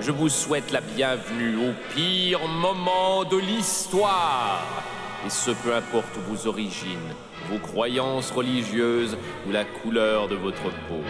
[0.00, 4.84] Je vous souhaite la bienvenue au pire moment de l'histoire.
[5.26, 7.14] Et ce peu importe vos origines,
[7.50, 9.16] vos croyances religieuses
[9.48, 11.02] ou la couleur de votre peau.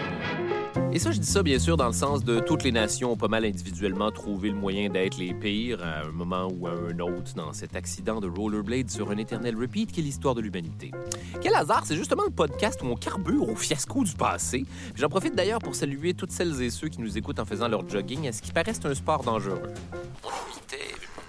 [0.95, 3.17] Et ça, je dis ça bien sûr dans le sens de toutes les nations ont
[3.17, 7.01] pas mal individuellement trouvé le moyen d'être les pires à un moment ou à un
[7.01, 10.93] autre dans cet accident de rollerblade sur un éternel repeat qui est l'histoire de l'humanité.
[11.41, 14.67] Quel hasard, c'est justement le podcast où on carbure au fiasco du passé.
[14.95, 17.89] J'en profite d'ailleurs pour saluer toutes celles et ceux qui nous écoutent en faisant leur
[17.89, 19.63] jogging, à ce qui paraît un sport dangereux.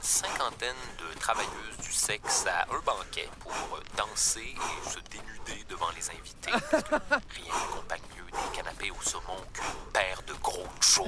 [0.08, 6.08] Cinquantaine de travailleuses du sexe à un banquet pour danser et se dénuder devant les
[6.12, 6.52] invités.
[6.52, 6.96] Parce que
[7.34, 11.08] rien n'accompagne mieux des canapés au saumon qu'une paire de gros Joe.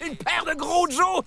[0.00, 1.24] Une paire de gros Joe!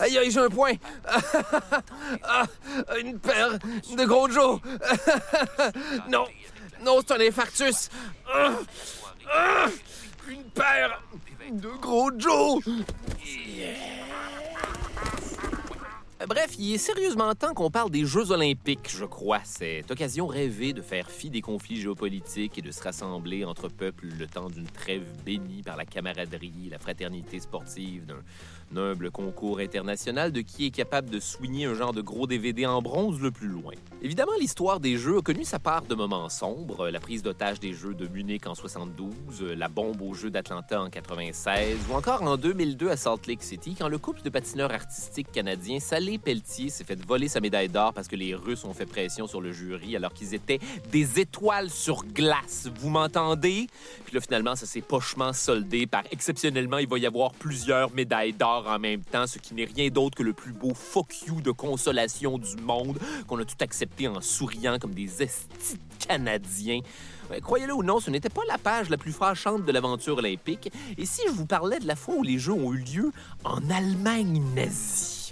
[0.00, 0.72] Aïe, aïe, j'ai un point.
[2.98, 4.60] Une paire de gros Joe.
[6.08, 6.26] Non,
[6.80, 7.88] non, c'est un infarctus.
[10.26, 11.00] Une paire
[11.50, 12.60] de gros Joe.
[16.26, 19.40] Bref, il est sérieusement temps qu'on parle des Jeux olympiques, je crois.
[19.44, 24.06] Cette occasion rêvée de faire fi des conflits géopolitiques et de se rassembler entre peuples
[24.18, 28.22] le temps d'une trêve bénie par la camaraderie la fraternité sportive d'un
[28.76, 32.82] humble concours international de qui est capable de soigner un genre de gros DVD en
[32.82, 33.74] bronze le plus loin.
[34.02, 37.72] Évidemment, l'histoire des Jeux a connu sa part de moments sombres, la prise d'otage des
[37.72, 39.14] Jeux de Munich en 72,
[39.56, 43.74] la bombe aux Jeux d'Atlanta en 96, ou encore en 2002 à Salt Lake City,
[43.78, 47.92] quand le couple de patineurs artistiques canadiens Salé Pelletier s'est fait voler sa médaille d'or
[47.92, 50.60] parce que les Russes ont fait pression sur le jury alors qu'ils étaient
[50.90, 52.68] des étoiles sur glace.
[52.78, 53.68] Vous m'entendez?
[54.04, 58.32] Puis là, finalement, ça s'est pochement soldé par exceptionnellement, il va y avoir plusieurs médailles
[58.32, 61.40] d'or en même temps, ce qui n'est rien d'autre que le plus beau fuck you
[61.40, 66.80] de consolation du monde, qu'on a tout accepté en souriant comme des estis canadiens.
[67.30, 70.70] Ouais, Croyez-le ou non, ce n'était pas la page la plus fâchante de l'aventure olympique.
[70.98, 73.12] Et si je vous parlais de la fois où les Jeux ont eu lieu
[73.44, 75.23] en Allemagne nazie?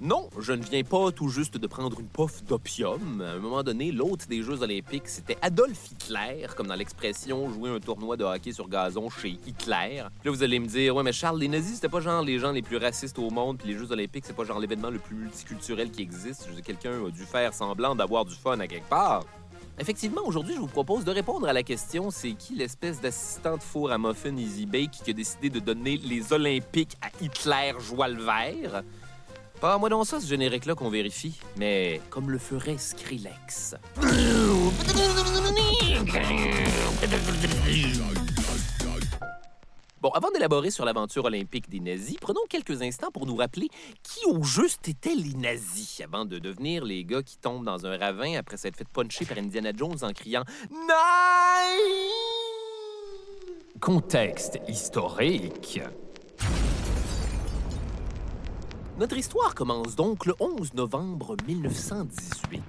[0.00, 3.20] Non, je ne viens pas tout juste de prendre une puff d'opium.
[3.20, 7.70] À un moment donné, l'hôte des Jeux olympiques, c'était Adolf Hitler, comme dans l'expression jouer
[7.70, 10.04] un tournoi de hockey sur gazon chez Hitler.
[10.20, 12.38] Puis là, vous allez me dire, ouais, mais Charles, les nazis, c'était pas genre les
[12.38, 15.00] gens les plus racistes au monde, puis les Jeux olympiques, c'est pas genre l'événement le
[15.00, 16.48] plus multiculturel qui existe.
[16.64, 19.24] Quelqu'un a dû faire semblant d'avoir du fun à quelque part.
[19.80, 23.90] Effectivement, aujourd'hui, je vous propose de répondre à la question c'est qui l'espèce d'assistante four
[23.90, 28.84] à muffin Easy Bake qui a décidé de donner les Olympiques à Hitler joie vert?
[29.60, 33.74] Pas moi donc ça, ce générique-là qu'on vérifie, mais comme le ferait Skrillex.
[40.00, 43.68] Bon, avant d'élaborer sur l'aventure olympique des nazis, prenons quelques instants pour nous rappeler
[44.04, 47.98] qui au juste étaient les nazis, avant de devenir les gars qui tombent dans un
[47.98, 50.88] ravin après s'être fait puncher par Indiana Jones en criant Nine!
[53.80, 55.80] Contexte historique.
[58.98, 62.60] Notre histoire commence donc le 11 novembre 1918.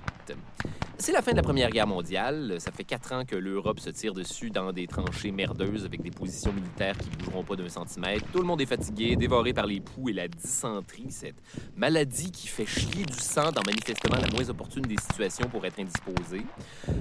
[1.01, 2.57] C'est la fin de la Première Guerre mondiale.
[2.59, 6.11] Ça fait quatre ans que l'Europe se tire dessus dans des tranchées merdeuses avec des
[6.11, 8.25] positions militaires qui ne bougeront pas d'un centimètre.
[8.33, 11.41] Tout le monde est fatigué, dévoré par les poux et la dysenterie, cette
[11.77, 15.79] maladie qui fait chier du sang dans manifestement la moins opportune des situations pour être
[15.79, 16.41] indisposé.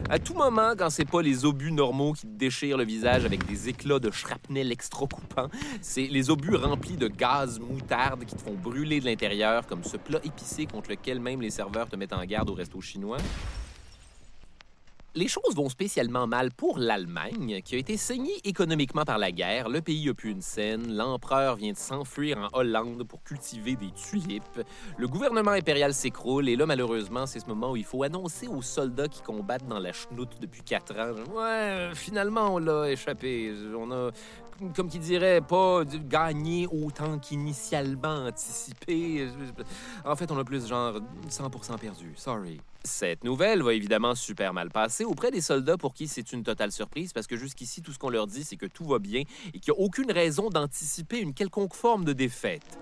[0.09, 3.45] À tout moment, quand c'est pas les obus normaux qui te déchirent le visage avec
[3.47, 5.49] des éclats de shrapnel extra coupants,
[5.81, 9.97] c'est les obus remplis de gaz moutarde qui te font brûler de l'intérieur, comme ce
[9.97, 13.19] plat épicé contre lequel même les serveurs te mettent en garde au resto chinois.
[15.19, 19.69] Les choses vont spécialement mal pour l'Allemagne, qui a été saignée économiquement par la guerre.
[19.69, 20.95] Le pays a pu une scène.
[20.95, 24.63] L'empereur vient de s'enfuir en Hollande pour cultiver des tulipes.
[24.97, 28.63] Le gouvernement impérial s'écroule et là, malheureusement, c'est ce moment où il faut annoncer aux
[28.63, 31.17] soldats qui combattent dans la chenoute depuis quatre ans.
[31.35, 33.53] Ouais, finalement, on l'a échappé.
[33.77, 34.13] On a
[34.77, 39.29] comme qui dirait, pas gagné autant qu'initialement anticipé.
[40.05, 42.13] En fait, on a plus genre 100% perdu.
[42.15, 42.61] Sorry.
[42.85, 46.73] Cette nouvelle va évidemment super mal passer auprès des soldats pour qui c'est une totale
[46.73, 49.23] surprise parce que jusqu'ici, tout ce qu'on leur dit, c'est que tout va bien
[49.53, 52.79] et qu'il n'y a aucune raison d'anticiper une quelconque forme de défaite.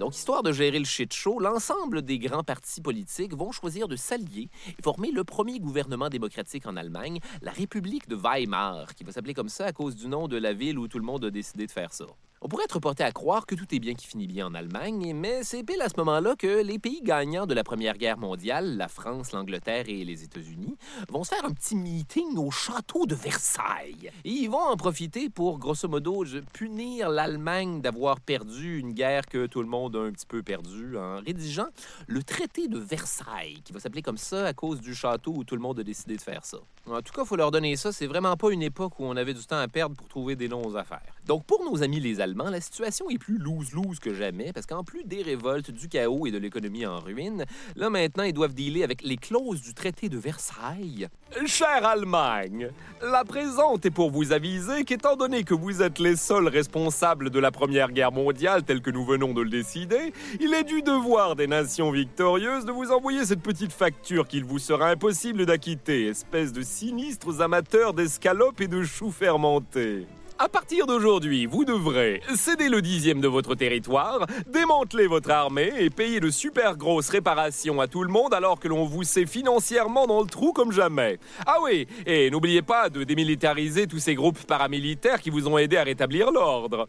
[0.00, 3.96] Donc, histoire de gérer le shit show, l'ensemble des grands partis politiques vont choisir de
[3.96, 9.12] s'allier et former le premier gouvernement démocratique en Allemagne, la République de Weimar, qui va
[9.12, 11.30] s'appeler comme ça à cause du nom de la ville où tout le monde a
[11.30, 12.06] décidé de faire ça.
[12.42, 15.12] On pourrait être porté à croire que tout est bien qui finit bien en Allemagne,
[15.14, 18.78] mais c'est pile à ce moment-là que les pays gagnants de la Première Guerre mondiale,
[18.78, 20.74] la France, l'Angleterre et les États-Unis,
[21.10, 24.10] vont faire un petit meeting au château de Versailles.
[24.24, 29.44] Et ils vont en profiter pour, grosso modo, punir l'Allemagne d'avoir perdu une guerre que
[29.44, 31.68] tout le monde a un petit peu perdue en rédigeant
[32.06, 35.56] le traité de Versailles, qui va s'appeler comme ça à cause du château où tout
[35.56, 36.56] le monde a décidé de faire ça.
[36.86, 39.16] En tout cas, il faut leur donner ça, c'est vraiment pas une époque où on
[39.16, 41.14] avait du temps à perdre pour trouver des noms aux affaires.
[41.26, 44.82] Donc, pour nos amis les Allemands, la situation est plus lose-lose que jamais parce qu'en
[44.82, 47.44] plus des révoltes, du chaos et de l'économie en ruine,
[47.76, 51.08] là maintenant, ils doivent dealer avec les clauses du traité de Versailles.
[51.46, 52.70] Chère Allemagne,
[53.02, 57.38] la présente est pour vous aviser qu'étant donné que vous êtes les seuls responsables de
[57.38, 61.36] la Première Guerre mondiale telle que nous venons de le décider, il est du devoir
[61.36, 66.52] des nations victorieuses de vous envoyer cette petite facture qu'il vous sera impossible d'acquitter, espèce
[66.52, 70.06] de sinistres amateurs d'escalopes et de choux fermentés.
[70.38, 75.90] À partir d'aujourd'hui, vous devrez céder le dixième de votre territoire, démanteler votre armée et
[75.90, 80.06] payer de super grosses réparations à tout le monde alors que l'on vous sait financièrement
[80.06, 81.18] dans le trou comme jamais.
[81.44, 85.76] Ah oui, et n'oubliez pas de démilitariser tous ces groupes paramilitaires qui vous ont aidé
[85.76, 86.88] à rétablir l'ordre.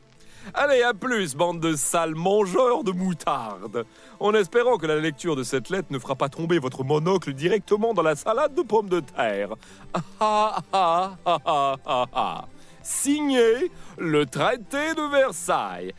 [0.54, 3.86] Allez, à plus, bande de sales mangeurs de moutarde.
[4.20, 7.94] En espérant que la lecture de cette lettre ne fera pas tomber votre monocle directement
[7.94, 9.50] dans la salade de pommes de terre.
[9.94, 11.16] Ah ah ah
[11.46, 12.46] ah ah ah
[12.84, 15.94] signé le traité de Versailles.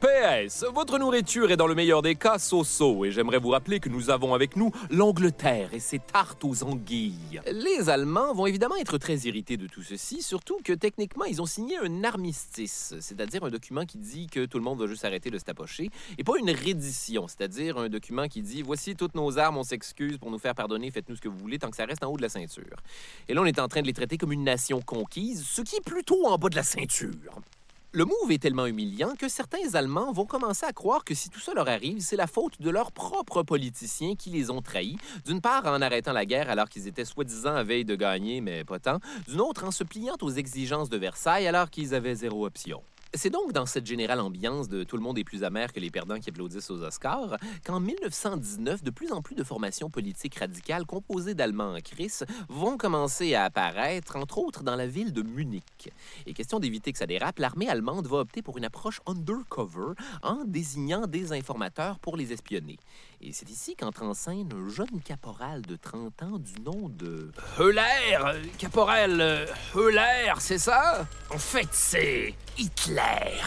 [0.00, 3.88] PS, votre nourriture est dans le meilleur des cas so-so, et j'aimerais vous rappeler que
[3.88, 7.40] nous avons avec nous l'Angleterre et ses tartes aux anguilles.
[7.50, 11.46] Les Allemands vont évidemment être très irrités de tout ceci, surtout que techniquement, ils ont
[11.46, 15.30] signé un armistice, c'est-à-dire un document qui dit que tout le monde va juste arrêter
[15.30, 19.38] de se tapocher, et pas une reddition, c'est-à-dire un document qui dit voici toutes nos
[19.38, 21.86] armes, on s'excuse pour nous faire pardonner, faites-nous ce que vous voulez tant que ça
[21.86, 22.76] reste en haut de la ceinture.
[23.28, 25.76] Et là, on est en train de les traiter comme une nation conquise, ce qui
[25.76, 27.40] est plutôt en bas de la ceinture.
[27.96, 31.40] Le move est tellement humiliant que certains Allemands vont commencer à croire que si tout
[31.40, 34.98] ça leur arrive, c'est la faute de leurs propres politiciens qui les ont trahis.
[35.24, 38.64] D'une part, en arrêtant la guerre alors qu'ils étaient soi-disant à veille de gagner, mais
[38.64, 38.98] pas tant.
[39.28, 42.82] D'une autre, en se pliant aux exigences de Versailles alors qu'ils avaient zéro option.
[43.14, 45.90] C'est donc dans cette générale ambiance de tout le monde est plus amer que les
[45.90, 50.84] perdants qui applaudissent aux Oscars qu'en 1919, de plus en plus de formations politiques radicales
[50.84, 55.90] composées d'Allemands en crise vont commencer à apparaître, entre autres dans la ville de Munich.
[56.26, 60.44] Et question d'éviter que ça dérape, l'armée allemande va opter pour une approche undercover en
[60.44, 62.76] désignant des informateurs pour les espionner.
[63.22, 67.32] Et c'est ici qu'entre en scène un jeune caporal de 30 ans du nom de...
[67.58, 68.18] Euler
[68.58, 71.06] Caporal Euler, c'est ça?
[71.30, 73.40] En fait, c'est Hitler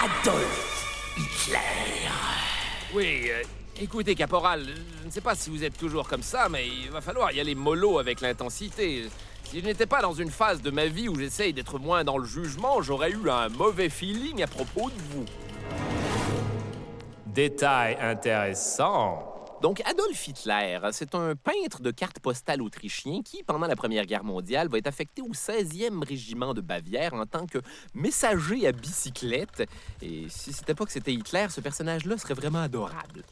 [0.00, 2.10] Adolf Hitler
[2.92, 3.42] Oui, euh,
[3.80, 4.66] écoutez, caporal,
[5.00, 7.38] je ne sais pas si vous êtes toujours comme ça, mais il va falloir y
[7.38, 9.08] aller mollo avec l'intensité.
[9.44, 12.18] Si je n'étais pas dans une phase de ma vie où j'essaye d'être moins dans
[12.18, 15.24] le jugement, j'aurais eu un mauvais feeling à propos de vous.
[17.38, 19.38] Détail intéressant.
[19.62, 24.24] Donc, Adolf Hitler, c'est un peintre de cartes postales autrichien qui, pendant la Première Guerre
[24.24, 27.58] mondiale, va être affecté au 16e régiment de Bavière en tant que
[27.94, 29.68] messager à bicyclette.
[30.02, 33.22] Et si c'était pas que c'était Hitler, ce personnage-là serait vraiment adorable.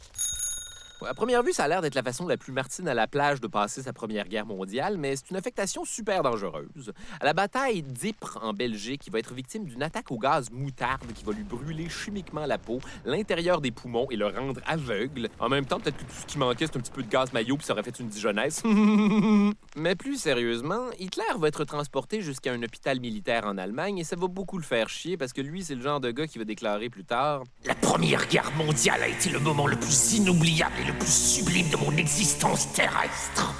[1.05, 3.41] À première vue, ça a l'air d'être la façon la plus martine à la plage
[3.41, 6.93] de passer sa première guerre mondiale, mais c'est une affectation super dangereuse.
[7.21, 11.13] À la bataille d'Ypres, en Belgique, il va être victime d'une attaque au gaz moutarde
[11.15, 15.29] qui va lui brûler chimiquement la peau, l'intérieur des poumons et le rendre aveugle.
[15.39, 17.31] En même temps, peut-être que tout ce qui manquait, c'est un petit peu de gaz
[17.33, 18.63] maillot puis ça aurait fait une dijonnaise.
[19.77, 24.17] mais plus sérieusement, Hitler va être transporté jusqu'à un hôpital militaire en Allemagne et ça
[24.17, 26.45] va beaucoup le faire chier parce que lui, c'est le genre de gars qui va
[26.45, 30.93] déclarer plus tard La Première Guerre mondiale a été le moment le plus inoubliable le
[30.93, 33.55] plus sublime de mon existence terrestre.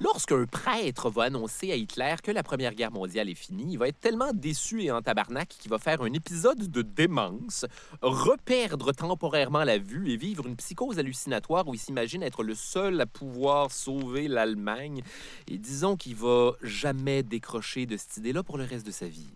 [0.00, 3.88] Lorsqu'un prêtre va annoncer à Hitler que la Première Guerre mondiale est finie, il va
[3.88, 7.66] être tellement déçu et en tabarnak qu'il va faire un épisode de démence,
[8.00, 13.00] reperdre temporairement la vue et vivre une psychose hallucinatoire où il s'imagine être le seul
[13.00, 15.02] à pouvoir sauver l'Allemagne.
[15.48, 19.28] Et disons qu'il va jamais décrocher de cette idée-là pour le reste de sa vie.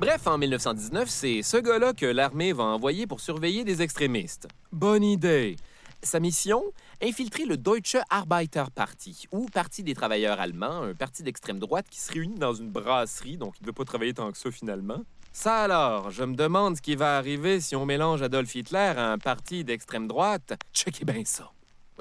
[0.00, 4.46] Bref, en 1919, c'est ce gars-là que l'armée va envoyer pour surveiller des extrémistes.
[4.70, 5.56] Bonne idée.
[6.04, 6.62] Sa mission?
[7.02, 12.12] Infiltrer le Deutsche Arbeiterparty, ou Parti des travailleurs allemands, un parti d'extrême droite qui se
[12.12, 15.02] réunit dans une brasserie, donc il ne veut pas travailler tant que ça finalement.
[15.32, 19.10] Ça alors, je me demande ce qui va arriver si on mélange Adolf Hitler à
[19.10, 20.52] un parti d'extrême droite.
[20.72, 21.50] Checkez bien ça.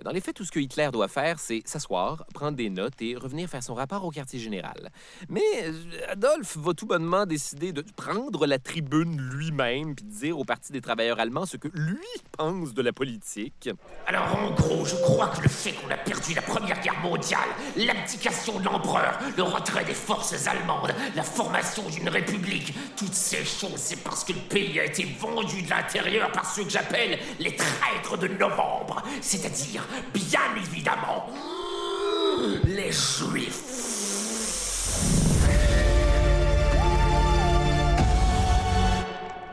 [0.03, 3.15] Dans les faits, tout ce que Hitler doit faire, c'est s'asseoir, prendre des notes et
[3.15, 4.91] revenir faire son rapport au quartier général.
[5.29, 5.71] Mais euh,
[6.09, 10.71] Adolphe va tout bonnement décider de prendre la tribune lui-même puis de dire au Parti
[10.71, 11.97] des travailleurs allemands ce que lui
[12.37, 13.69] pense de la politique.
[14.05, 17.49] Alors en gros, je crois que le fait qu'on a perdu la Première Guerre mondiale,
[17.75, 23.77] l'abdication de l'empereur, le retrait des forces allemandes, la formation d'une république, toutes ces choses,
[23.77, 27.55] c'est parce que le pays a été vendu de l'intérieur par ceux que j'appelle les
[27.55, 31.27] traîtres de novembre, c'est-à-dire, bien évidemment,
[32.65, 33.63] les juifs.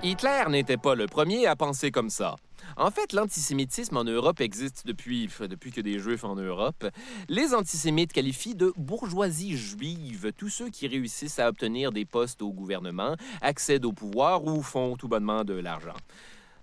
[0.03, 2.37] Hitler n'était pas le premier à penser comme ça.
[2.77, 6.87] En fait, l'antisémitisme en Europe existe depuis, depuis que des Juifs en Europe.
[7.29, 12.53] Les antisémites qualifient de bourgeoisie juive tous ceux qui réussissent à obtenir des postes au
[12.53, 15.97] gouvernement, accèdent au pouvoir ou font tout bonnement de l'argent.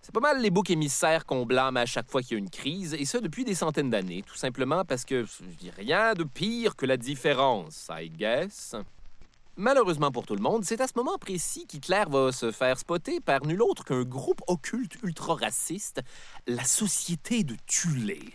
[0.01, 2.49] C'est pas mal les boucs émissaires qu'on blâme à chaque fois qu'il y a une
[2.49, 6.23] crise, et ça depuis des centaines d'années, tout simplement parce que je dis rien de
[6.23, 8.75] pire que la différence, I guess.
[9.57, 13.19] Malheureusement pour tout le monde, c'est à ce moment précis qu'Hitler va se faire spotter
[13.19, 16.01] par nul autre qu'un groupe occulte ultra-raciste,
[16.47, 18.33] la Société de Thulé.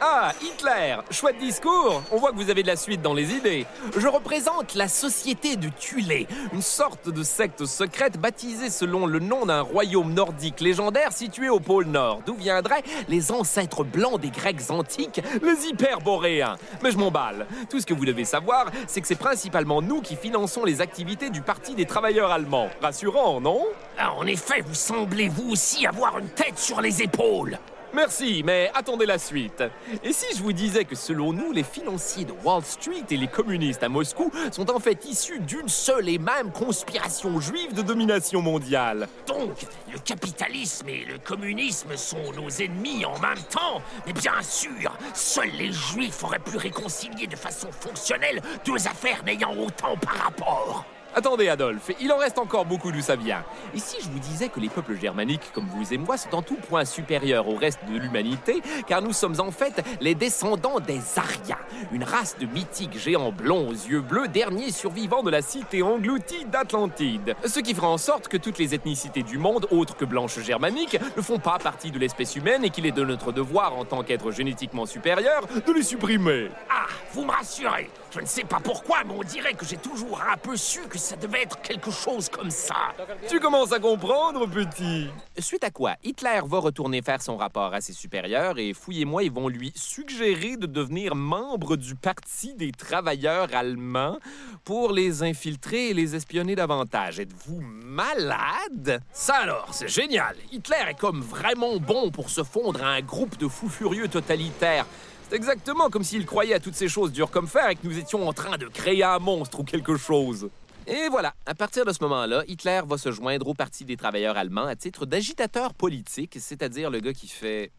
[0.00, 2.02] Ah, Hitler, chouette discours.
[2.12, 3.64] On voit que vous avez de la suite dans les idées.
[3.96, 9.46] Je représente la Société de Thulé, une sorte de secte secrète baptisée selon le nom
[9.46, 14.70] d'un royaume nordique légendaire situé au pôle Nord, d'où viendraient les ancêtres blancs des Grecs
[14.70, 16.58] antiques, les hyperboréens.
[16.82, 17.46] Mais je m'emballe.
[17.70, 21.30] Tout ce que vous devez savoir, c'est que c'est principalement nous qui finançons les activités
[21.30, 22.68] du Parti des travailleurs allemands.
[22.82, 23.64] Rassurant, non?
[23.98, 27.58] Ah, en effet, vous semblez vous aussi avoir une tête sur les épaules.
[27.94, 29.62] Merci, mais attendez la suite.
[30.02, 33.28] Et si je vous disais que selon nous, les financiers de Wall Street et les
[33.28, 38.42] communistes à Moscou sont en fait issus d'une seule et même conspiration juive de domination
[38.42, 39.08] mondiale?
[39.28, 43.80] Donc, le capitalisme et le communisme sont nos ennemis en même temps.
[44.06, 49.56] Mais bien sûr, seuls les juifs auraient pu réconcilier de façon fonctionnelle deux affaires n'ayant
[49.56, 50.84] autant par rapport.
[51.16, 53.44] Attendez, Adolphe, il en reste encore beaucoup d'où ça vient.
[53.72, 56.42] Et si je vous disais que les peuples germaniques, comme vous et moi, sont en
[56.42, 61.00] tout point supérieurs au reste de l'humanité, car nous sommes en fait les descendants des
[61.16, 61.58] Aryens,
[61.92, 66.46] une race de mythiques géants blonds aux yeux bleus, derniers survivants de la cité engloutie
[66.46, 67.36] d'Atlantide.
[67.44, 70.98] Ce qui fera en sorte que toutes les ethnicités du monde, autres que blanches germaniques,
[71.16, 74.02] ne font pas partie de l'espèce humaine et qu'il est de notre devoir, en tant
[74.02, 76.48] qu'être génétiquement supérieur, de les supprimer.
[76.68, 77.88] Ah, vous me rassurez.
[78.14, 80.98] Je ne sais pas pourquoi, mais on dirait que j'ai toujours un peu su que
[80.98, 82.94] ça devait être quelque chose comme ça.
[83.28, 85.08] Tu commences à comprendre, petit.
[85.40, 89.04] Suite à quoi, Hitler va retourner faire son rapport à ses supérieurs et Fouille et
[89.04, 94.18] moi, ils vont lui suggérer de devenir membre du Parti des travailleurs allemands
[94.64, 97.18] pour les infiltrer et les espionner davantage.
[97.18, 99.00] Êtes-vous malade?
[99.12, 100.36] Ça alors, c'est génial.
[100.52, 104.86] Hitler est comme vraiment bon pour se fondre à un groupe de fous furieux totalitaires.
[105.28, 107.98] C'est exactement comme s'il croyait à toutes ces choses dures comme fer et que nous
[107.98, 110.50] étions en train de créer un monstre ou quelque chose.
[110.86, 114.36] Et voilà, à partir de ce moment-là, Hitler va se joindre au Parti des travailleurs
[114.36, 117.72] allemands à titre d'agitateur politique, c'est-à-dire le gars qui fait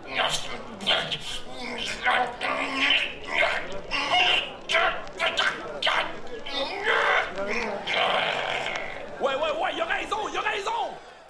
[9.21, 10.71] Ouais, ouais, ouais, il a raison, il a raison!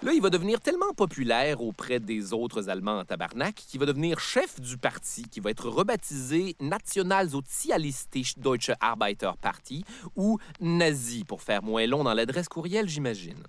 [0.05, 4.19] Là, il va devenir tellement populaire auprès des autres Allemands en tabarnak qu'il va devenir
[4.19, 9.83] chef du parti qui va être rebaptisé Nationalsozialistische Deutsche Arbeiterparty
[10.15, 13.41] ou Nazi pour faire moins long dans l'adresse courriel, j'imagine.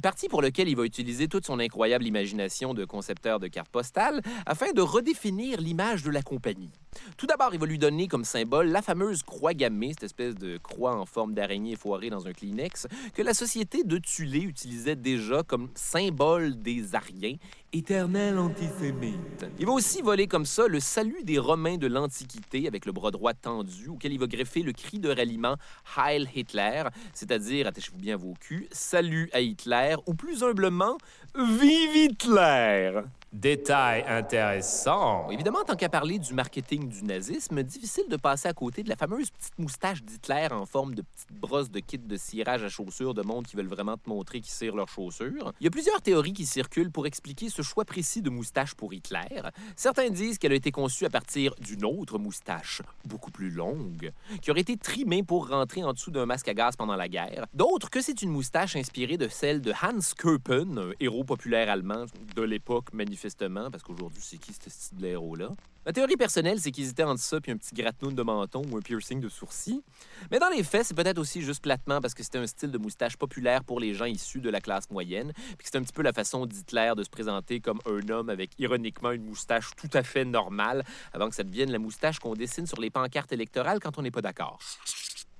[0.00, 4.22] Parti pour lequel il va utiliser toute son incroyable imagination de concepteur de cartes postales
[4.46, 6.70] afin de redéfinir l'image de la compagnie.
[7.16, 10.58] Tout d'abord, il va lui donner comme symbole la fameuse croix gammée, cette espèce de
[10.58, 15.42] croix en forme d'araignée foirée dans un Kleenex, que la société de Tulé utilisait déjà
[15.42, 17.36] comme symbole des Ariens,
[17.72, 19.46] éternel antisémite.
[19.58, 23.10] Il va aussi voler comme ça le salut des Romains de l'Antiquité avec le bras
[23.10, 25.56] droit tendu, auquel il va greffer le cri de ralliement
[25.96, 26.84] Heil Hitler,
[27.14, 30.98] c'est-à-dire, attachez-vous bien vos culs, salut à Hitler, ou plus humblement,
[31.34, 33.02] vive Hitler!
[33.32, 35.30] Détail intéressant.
[35.30, 38.96] Évidemment, tant qu'à parler du marketing du nazisme, difficile de passer à côté de la
[38.96, 43.14] fameuse petite moustache d'Hitler en forme de petite brosse de kit de cirage à chaussures
[43.14, 45.52] de monde qui veulent vraiment te montrer qu'ils cirent leurs chaussures.
[45.60, 48.92] Il y a plusieurs théories qui circulent pour expliquer ce choix précis de moustache pour
[48.92, 49.42] Hitler.
[49.76, 54.50] Certains disent qu'elle a été conçue à partir d'une autre moustache, beaucoup plus longue, qui
[54.50, 57.46] aurait été trimée pour rentrer en dessous d'un masque à gaz pendant la guerre.
[57.54, 62.06] D'autres que c'est une moustache inspirée de celle de Hans Köppen, un héros populaire allemand
[62.36, 65.50] de l'époque manifestement, parce qu'aujourd'hui c'est qui ce héros-là?
[65.84, 68.76] Ma théorie personnelle, c'est qu'ils étaient entre ça puis un petit gratinoun de menton ou
[68.76, 69.82] un piercing de sourcil.
[70.30, 72.78] Mais dans les faits, c'est peut-être aussi juste platement parce que c'était un style de
[72.78, 75.92] moustache populaire pour les gens issus de la classe moyenne, puis que c'était un petit
[75.92, 79.90] peu la façon d'Hitler de se présenter comme un homme avec ironiquement une moustache tout
[79.92, 83.80] à fait normale, avant que ça devienne la moustache qu'on dessine sur les pancartes électorales
[83.80, 84.60] quand on n'est pas d'accord.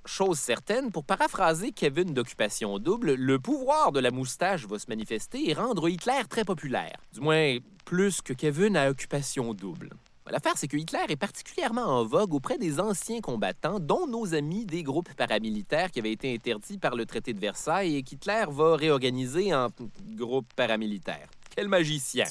[0.05, 5.49] Chose certaine, pour paraphraser Kevin d'Occupation Double, le pouvoir de la moustache va se manifester
[5.49, 6.97] et rendre Hitler très populaire.
[7.13, 9.91] Du moins, plus que Kevin à Occupation Double.
[10.31, 14.65] L'affaire, c'est que Hitler est particulièrement en vogue auprès des anciens combattants, dont nos amis
[14.65, 18.77] des groupes paramilitaires qui avaient été interdits par le traité de Versailles et qu'Hitler va
[18.77, 19.69] réorganiser en
[20.15, 21.29] groupes paramilitaires.
[21.55, 22.27] Quel magicien!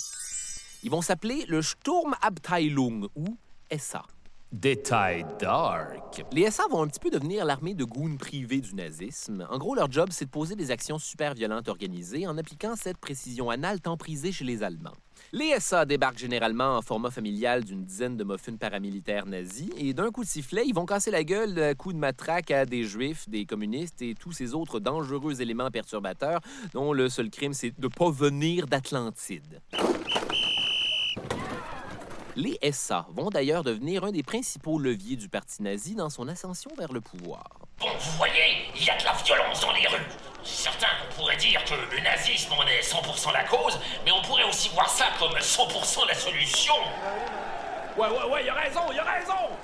[0.83, 3.37] Ils vont s'appeler le Sturmabteilung ou
[3.77, 4.03] SA.
[4.51, 6.25] Détail dark.
[6.33, 9.47] Les SA vont un petit peu devenir l'armée de goons privés du nazisme.
[9.49, 12.97] En gros, leur job, c'est de poser des actions super violentes organisées en appliquant cette
[12.97, 14.91] précision anale tant prisée chez les Allemands.
[15.31, 20.11] Les SA débarquent généralement en format familial d'une dizaine de muffins paramilitaires nazis et d'un
[20.11, 23.29] coup de sifflet, ils vont casser la gueule à coups de matraque à des juifs,
[23.29, 26.41] des communistes et tous ces autres dangereux éléments perturbateurs
[26.73, 29.61] dont le seul crime, c'est de pas venir d'Atlantide.
[32.37, 36.71] Les SA vont d'ailleurs devenir un des principaux leviers du parti nazi dans son ascension
[36.77, 37.43] vers le pouvoir.
[37.79, 40.07] Bon, vous voyez, il y a de la violence dans les rues.
[40.43, 44.21] C'est certain qu'on pourrait dire que le nazisme en est 100% la cause, mais on
[44.21, 46.73] pourrait aussi voir ça comme 100% la solution.
[47.97, 49.57] Ouais, ouais, ouais, il a raison, il a raison!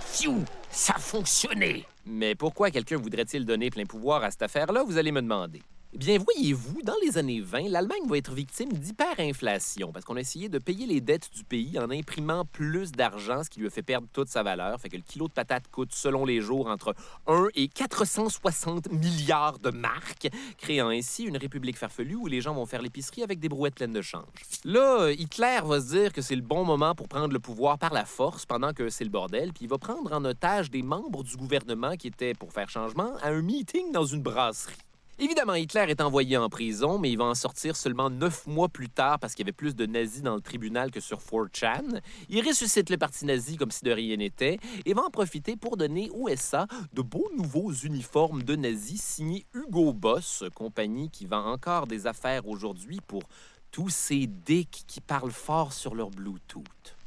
[0.00, 1.84] Fiou, ça a fonctionné.
[2.06, 5.62] Mais pourquoi quelqu'un voudrait-il donner plein pouvoir à cette affaire-là, vous allez me demander.
[5.94, 10.20] Eh bien, voyez-vous, dans les années 20, l'Allemagne va être victime d'hyperinflation parce qu'on a
[10.20, 13.70] essayé de payer les dettes du pays en imprimant plus d'argent, ce qui lui a
[13.70, 14.78] fait perdre toute sa valeur.
[14.78, 16.94] Fait que le kilo de patates coûte, selon les jours, entre
[17.26, 22.66] 1 et 460 milliards de marques, créant ainsi une république farfelue où les gens vont
[22.66, 24.26] faire l'épicerie avec des brouettes pleines de change.
[24.64, 27.94] Là, Hitler va se dire que c'est le bon moment pour prendre le pouvoir par
[27.94, 31.24] la force pendant que c'est le bordel, puis il va prendre en otage des membres
[31.24, 34.76] du gouvernement qui étaient, pour faire changement, à un meeting dans une brasserie.
[35.20, 38.88] Évidemment, Hitler est envoyé en prison, mais il va en sortir seulement neuf mois plus
[38.88, 42.00] tard parce qu'il y avait plus de nazis dans le tribunal que sur 4chan.
[42.28, 45.76] Il ressuscite le parti nazi comme si de rien n'était et va en profiter pour
[45.76, 51.46] donner au SA de beaux nouveaux uniformes de nazis signés Hugo Boss, compagnie qui vend
[51.46, 53.24] encore des affaires aujourd'hui pour
[53.72, 56.97] tous ces dicks qui parlent fort sur leur Bluetooth.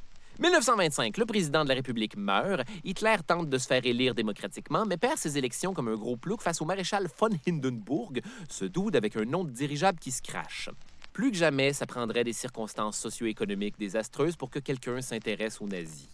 [0.41, 2.67] 1925, le président de la République meurt.
[2.83, 6.41] Hitler tente de se faire élire démocratiquement, mais perd ses élections comme un gros plouc
[6.41, 10.69] face au maréchal von Hindenburg, ce dude avec un nom de dirigeable qui se crache.
[11.13, 16.09] Plus que jamais, ça prendrait des circonstances socio-économiques désastreuses pour que quelqu'un s'intéresse aux nazis.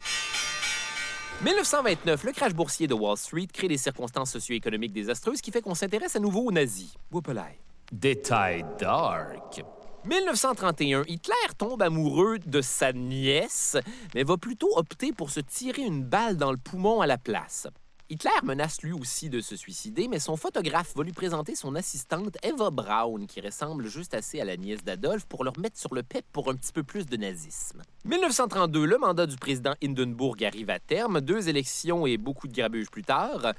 [1.46, 5.76] 1929, le crash boursier de Wall Street crée des circonstances socio-économiques désastreuses qui fait qu'on
[5.76, 6.94] s'intéresse à nouveau aux nazis.
[7.94, 9.64] Détail dark.
[10.08, 13.76] 1931, Hitler tombe amoureux de sa nièce,
[14.16, 17.68] mais va plutôt opter pour se tirer une balle dans le poumon à la place.
[18.10, 22.38] Hitler menace lui aussi de se suicider, mais son photographe va lui présenter son assistante
[22.42, 26.04] Eva Braun, qui ressemble juste assez à la nièce d'Adolphe, pour leur mettre sur le
[26.04, 27.82] pep pour un petit peu plus de nazisme.
[28.06, 32.90] 1932, le mandat du président Hindenburg arrive à terme, deux élections et beaucoup de grabuge
[32.90, 33.52] plus tard.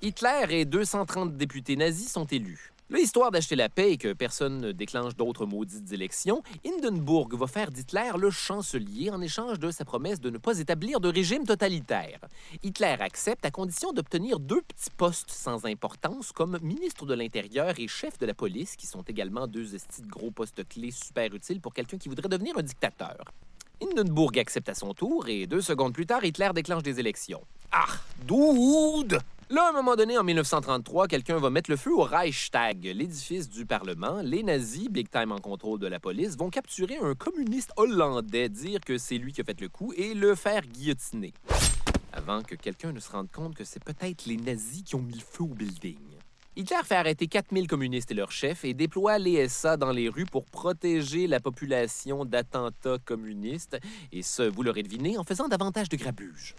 [0.00, 2.71] Hitler et 230 députés nazis sont élus.
[2.92, 7.46] Là, histoire d'acheter la paix et que personne ne déclenche d'autres maudites élections, Hindenburg va
[7.46, 11.46] faire d'Hitler le chancelier en échange de sa promesse de ne pas établir de régime
[11.46, 12.20] totalitaire.
[12.62, 17.88] Hitler accepte à condition d'obtenir deux petits postes sans importance comme ministre de l'Intérieur et
[17.88, 21.72] chef de la police, qui sont également deux de gros postes clés super utiles pour
[21.72, 23.24] quelqu'un qui voudrait devenir un dictateur.
[23.82, 27.40] Hindenburg accepte à son tour et deux secondes plus tard, Hitler déclenche des élections.
[27.70, 27.86] Ah,
[28.26, 29.18] dude!
[29.52, 33.50] Là, à un moment donné, en 1933, quelqu'un va mettre le feu au Reichstag, l'édifice
[33.50, 34.22] du Parlement.
[34.22, 38.80] Les nazis, big time en contrôle de la police, vont capturer un communiste hollandais, dire
[38.80, 41.34] que c'est lui qui a fait le coup et le faire guillotiner.
[42.14, 45.16] Avant que quelqu'un ne se rende compte que c'est peut-être les nazis qui ont mis
[45.16, 45.98] le feu au building.
[46.56, 50.24] Hitler fait arrêter 4000 communistes et leurs chefs et déploie les SA dans les rues
[50.24, 53.78] pour protéger la population d'attentats communistes,
[54.12, 56.54] et ce, vous l'aurez deviné, en faisant davantage de grabuge.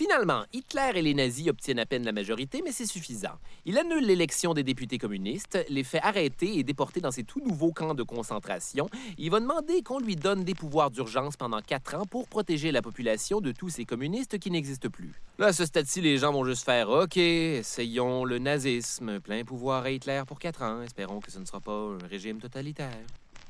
[0.00, 3.38] Finalement, Hitler et les nazis obtiennent à peine la majorité, mais c'est suffisant.
[3.66, 7.70] Il annule l'élection des députés communistes, les fait arrêter et déporter dans ses tout nouveaux
[7.70, 8.88] camps de concentration.
[9.18, 12.80] Il va demander qu'on lui donne des pouvoirs d'urgence pendant quatre ans pour protéger la
[12.80, 15.12] population de tous ces communistes qui n'existent plus.
[15.38, 19.84] Là, à ce stade-ci, les gens vont juste faire OK, essayons le nazisme, plein pouvoir
[19.84, 20.80] à Hitler pour quatre ans.
[20.80, 23.04] Espérons que ce ne sera pas un régime totalitaire.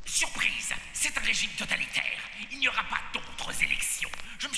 [0.04, 2.02] Surprise, c'est un régime totalitaire.
[2.50, 3.99] Il n'y aura pas d'autres élections.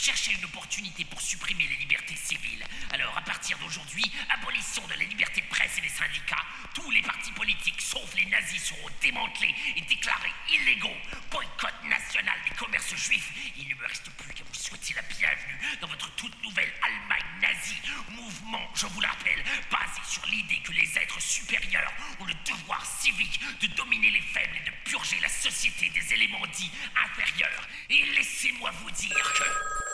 [0.02, 2.66] Cherchais une opportunité pour supprimer les libertés civiles.
[2.92, 6.42] Alors, à partir d'aujourd'hui, abolition de la liberté de presse et des syndicats.
[6.74, 10.96] Tous les partis politiques, sauf les nazis, seront démantelés et déclarés illégaux.
[11.30, 13.30] Boycott national des commerces juifs.
[13.56, 17.40] Il ne me reste plus qu'à vous souhaiter la bienvenue dans votre toute nouvelle Allemagne
[17.40, 17.80] nazie.
[18.08, 22.84] Mouvement, je vous le rappelle, basé sur l'idée que les êtres supérieurs ont le devoir
[22.84, 26.72] civique de dominer les faibles et de purger la société des éléments dits
[27.04, 27.68] inférieurs.
[27.88, 29.91] Et laissez-moi vous dire que...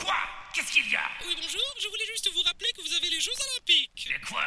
[0.00, 0.14] Quoi?
[0.54, 1.00] Qu'est-ce qu'il y a?
[1.26, 4.08] Oui, bonjour, je voulais juste vous rappeler que vous avez les Jeux Olympiques.
[4.10, 4.42] Mais quoi?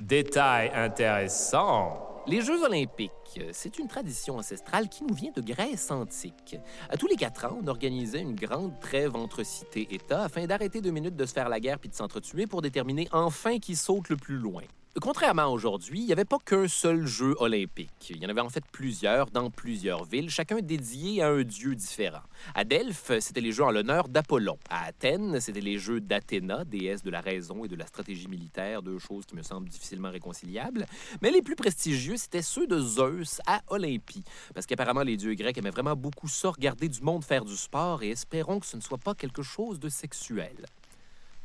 [0.00, 2.22] Détail intéressant.
[2.26, 6.56] Les Jeux olympiques, c'est une tradition ancestrale qui nous vient de Grèce antique.
[6.88, 10.46] À tous les quatre ans, on organisait une grande trêve entre cités et États afin
[10.46, 13.76] d'arrêter deux minutes de se faire la guerre puis de s'entretuer pour déterminer enfin qui
[13.76, 14.62] saute le plus loin.
[15.00, 17.90] Contrairement à aujourd'hui, il n'y avait pas qu'un seul jeu olympique.
[18.10, 21.74] Il y en avait en fait plusieurs dans plusieurs villes, chacun dédié à un dieu
[21.74, 22.22] différent.
[22.54, 24.56] À Delphes, c'était les jeux en l'honneur d'Apollon.
[24.70, 28.82] À Athènes, c'était les jeux d'Athéna, déesse de la raison et de la stratégie militaire,
[28.82, 30.86] deux choses qui me semblent difficilement réconciliables.
[31.22, 34.22] Mais les plus prestigieux, c'était ceux de Zeus à Olympie.
[34.54, 38.04] Parce qu'apparemment, les dieux grecs aimaient vraiment beaucoup ça, regarder du monde faire du sport,
[38.04, 40.66] et espérons que ce ne soit pas quelque chose de sexuel.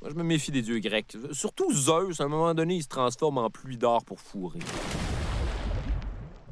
[0.02, 1.18] Moi, je me méfie des dieux grecs.
[1.34, 4.60] Surtout Zeus, à un moment donné, il se transforme en pluie d'or pour fourrer.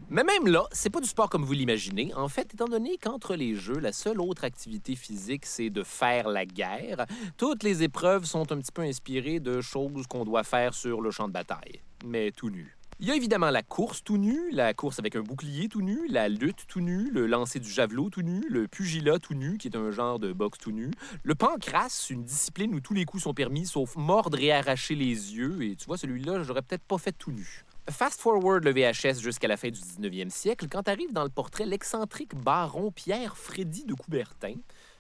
[0.10, 2.14] Mais même là, c'est pas du sport comme vous l'imaginez.
[2.16, 6.30] En fait, étant donné qu'entre les jeux, la seule autre activité physique, c'est de faire
[6.30, 7.06] la guerre,
[7.38, 11.12] toutes les épreuves sont un petit peu inspirées de choses qu'on doit faire sur le
[11.12, 12.77] champ de bataille, mais tout nu.
[13.00, 16.08] Il y a évidemment la course tout nu, la course avec un bouclier tout nu,
[16.08, 19.68] la lutte tout nu, le lancer du javelot tout nu, le pugilat tout nu, qui
[19.68, 20.90] est un genre de boxe tout nu,
[21.22, 25.36] le pancrace, une discipline où tous les coups sont permis sauf mordre et arracher les
[25.36, 27.66] yeux, et tu vois, celui-là, j'aurais peut-être pas fait tout nu.
[27.88, 31.68] Fast forward le VHS jusqu'à la fin du 19e siècle, quand arrive dans le portrait
[31.68, 34.56] l'excentrique baron Pierre Freddy de Coubertin.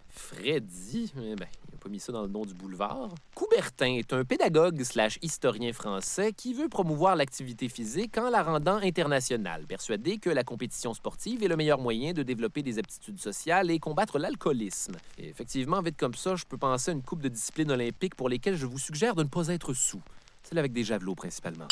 [0.09, 1.47] Freddy, eh ben,
[1.87, 3.09] pas mis ça dans le nom du boulevard.
[3.33, 8.75] Coubertin est un pédagogue slash historien français qui veut promouvoir l'activité physique en la rendant
[8.75, 13.71] internationale, persuadé que la compétition sportive est le meilleur moyen de développer des aptitudes sociales
[13.71, 14.95] et combattre l'alcoolisme.
[15.17, 18.57] Effectivement, vite comme ça, je peux penser à une coupe de disciplines olympiques pour lesquelles
[18.57, 20.01] je vous suggère de ne pas être sous.
[20.43, 21.67] Celle avec des javelots principalement.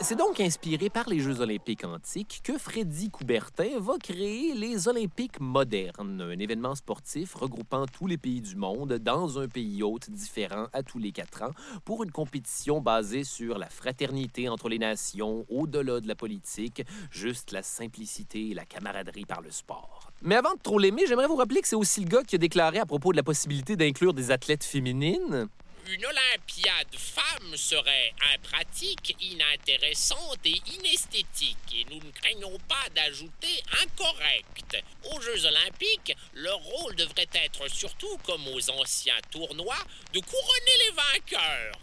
[0.00, 5.40] C'est donc inspiré par les Jeux olympiques antiques que Freddy Coubertin va créer les Olympiques
[5.40, 10.66] modernes, un événement sportif regroupant tous les pays du monde dans un pays hôte différent
[10.72, 11.52] à tous les quatre ans
[11.84, 17.52] pour une compétition basée sur la fraternité entre les nations, au-delà de la politique, juste
[17.52, 20.10] la simplicité et la camaraderie par le sport.
[20.22, 22.38] Mais avant de trop l'aimer, j'aimerais vous rappeler que c'est aussi le gars qui a
[22.38, 25.48] déclaré à propos de la possibilité d'inclure des athlètes féminines
[25.86, 34.82] Une Olympiade femme serait impratique, inintéressante et inesthétique, et nous ne craignons pas d'ajouter incorrecte.
[35.12, 39.76] Aux Jeux Olympiques, leur rôle devrait être surtout, comme aux anciens tournois,
[40.14, 40.92] de couronner les
[41.36, 41.78] vainqueurs.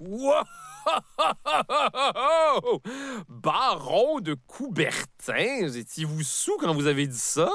[0.00, 0.44] Wow!
[3.30, 7.50] Baron de Coubertin, vous étiez-vous sous quand vous avez dit ça?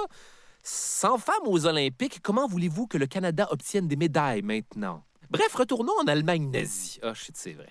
[0.64, 5.04] Sans femmes aux Olympiques, comment voulez-vous que le Canada obtienne des médailles maintenant?
[5.34, 7.00] Bref, retournons en Allemagne nazie.
[7.02, 7.70] Ah, shit, c'est vrai.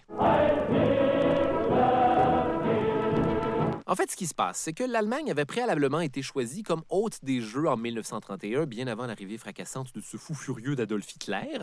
[3.87, 7.19] En fait, ce qui se passe, c'est que l'Allemagne avait préalablement été choisie comme hôte
[7.25, 11.59] des Jeux en 1931, bien avant l'arrivée fracassante de ce fou furieux d'Adolf Hitler.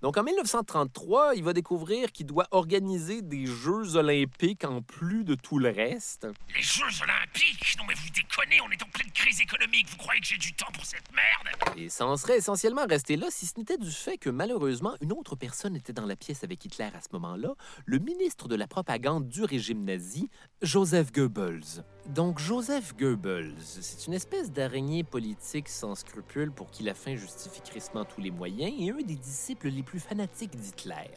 [0.00, 5.34] Donc en 1933, il va découvrir qu'il doit organiser des Jeux olympiques en plus de
[5.34, 6.28] tout le reste.
[6.54, 7.76] Les Jeux Olympiques?
[7.78, 10.52] Non mais vous déconnez, on est en pleine crise économique, vous croyez que j'ai du
[10.52, 11.76] temps pour cette merde?
[11.76, 15.12] Et ça en serait essentiellement resté là si ce n'était du fait que malheureusement, une
[15.12, 18.68] autre personne était dans la pièce avec Hitler à ce moment-là, le ministre de la
[18.68, 20.30] propagande du régime nazi,
[20.62, 21.73] Joseph Goebbels.
[22.06, 27.62] Donc Joseph Goebbels, c'est une espèce d'araignée politique sans scrupules pour qui la fin justifie
[27.62, 31.10] crissement tous les moyens et un des disciples les plus fanatiques d'Hitler.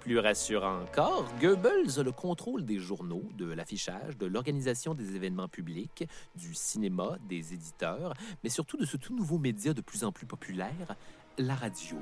[0.00, 5.48] Plus rassurant encore, Goebbels a le contrôle des journaux, de l'affichage, de l'organisation des événements
[5.48, 10.12] publics, du cinéma, des éditeurs, mais surtout de ce tout nouveau média de plus en
[10.12, 10.94] plus populaire,
[11.38, 11.96] la radio.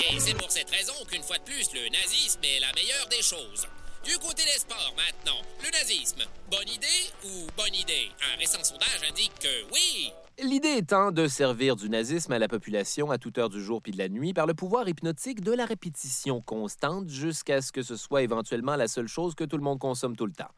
[0.00, 3.22] Et c'est pour cette raison qu'une fois de plus, le nazisme est la meilleure des
[3.22, 3.68] choses.
[4.04, 8.10] Du côté des sports maintenant, le nazisme, bonne idée ou bonne idée?
[8.32, 13.10] Un récent sondage indique que oui, L'idée étant de servir du nazisme à la population
[13.10, 15.64] à toute heure du jour puis de la nuit par le pouvoir hypnotique de la
[15.64, 19.80] répétition constante jusqu'à ce que ce soit éventuellement la seule chose que tout le monde
[19.80, 20.52] consomme tout le temps.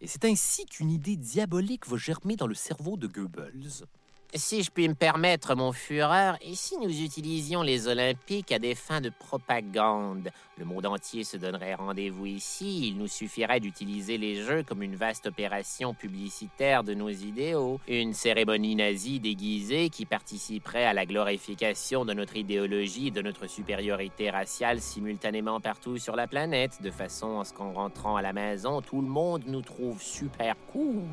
[0.00, 3.84] Et c'est ainsi qu'une idée diabolique va germer dans le cerveau de Goebbels.
[4.34, 8.74] Si je puis me permettre, mon fureur, et si nous utilisions les Olympiques à des
[8.74, 10.28] fins de propagande?
[10.58, 12.88] Le monde entier se donnerait rendez-vous ici.
[12.88, 17.80] Il nous suffirait d'utiliser les Jeux comme une vaste opération publicitaire de nos idéaux.
[17.88, 23.46] Une cérémonie nazie déguisée qui participerait à la glorification de notre idéologie et de notre
[23.46, 28.34] supériorité raciale simultanément partout sur la planète, de façon à ce qu'en rentrant à la
[28.34, 31.04] maison, tout le monde nous trouve super cool.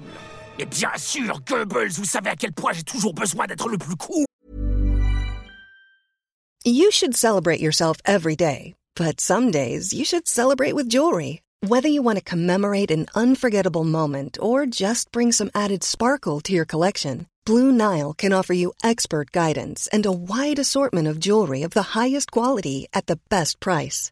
[0.57, 3.95] Et bien sûr, Goebbels, vous savez à quel point j'ai toujours besoin d'être le plus
[3.95, 4.25] cool.
[6.63, 11.43] You should celebrate yourself every day, but some days you should celebrate with jewelry.
[11.61, 16.53] Whether you want to commemorate an unforgettable moment or just bring some added sparkle to
[16.53, 21.61] your collection, Blue Nile can offer you expert guidance and a wide assortment of jewelry
[21.61, 24.11] of the highest quality at the best price.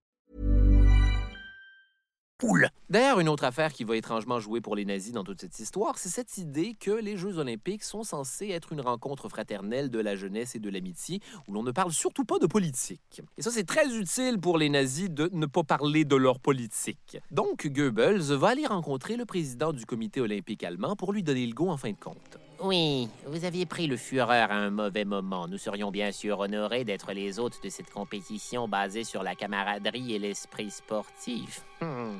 [2.41, 2.67] today.
[2.89, 5.97] D'ailleurs, une autre affaire qui va étrangement jouer pour les nazis dans toute cette histoire,
[5.97, 10.17] c'est cette idée que les Jeux olympiques sont censés être une rencontre fraternelle de la
[10.17, 13.21] jeunesse et de l'amitié, où l'on ne parle surtout pas de politique.
[13.37, 17.17] Et ça, c'est très utile pour les nazis de ne pas parler de leur politique.
[17.31, 21.53] Donc, Goebbels va aller rencontrer le président du comité olympique allemand pour lui donner le
[21.53, 22.39] go en fin de compte.
[22.63, 25.47] Oui, vous aviez pris le Führer à un mauvais moment.
[25.47, 30.13] Nous serions bien sûr honorés d'être les hôtes de cette compétition basée sur la camaraderie
[30.13, 31.63] et l'esprit sportif.
[31.81, 32.19] Hmm.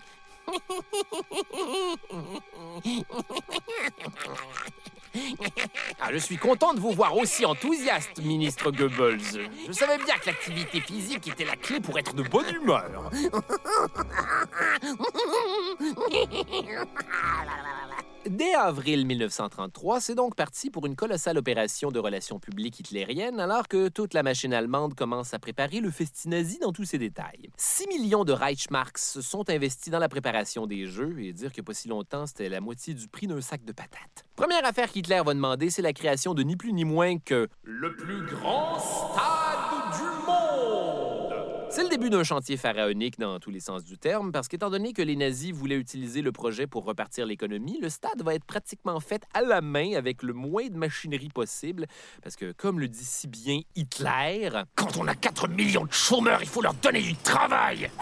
[5.99, 9.47] Ah, je suis content de vous voir aussi enthousiaste, ministre Goebbels.
[9.67, 13.11] Je savais bien que l'activité physique était la clé pour être de bonne humeur.
[18.29, 23.67] Dès avril 1933, c'est donc parti pour une colossale opération de relations publiques hitlériennes, alors
[23.67, 27.49] que toute la machine allemande commence à préparer le festinazie dans tous ses détails.
[27.57, 31.73] 6 millions de Reichsmarks sont investis dans la préparation des Jeux, et dire que pas
[31.73, 34.25] si longtemps, c'était la moitié du prix d'un sac de patates.
[34.35, 37.95] Première affaire qu'Hitler va demander, c'est la création de ni plus ni moins que le
[37.95, 39.40] plus grand stade.
[41.73, 44.91] C'est le début d'un chantier pharaonique dans tous les sens du terme, parce qu'étant donné
[44.91, 48.99] que les nazis voulaient utiliser le projet pour repartir l'économie, le stade va être pratiquement
[48.99, 51.85] fait à la main avec le moins de machinerie possible,
[52.21, 56.41] parce que, comme le dit si bien Hitler, Quand on a 4 millions de chômeurs,
[56.41, 57.89] il faut leur donner du travail.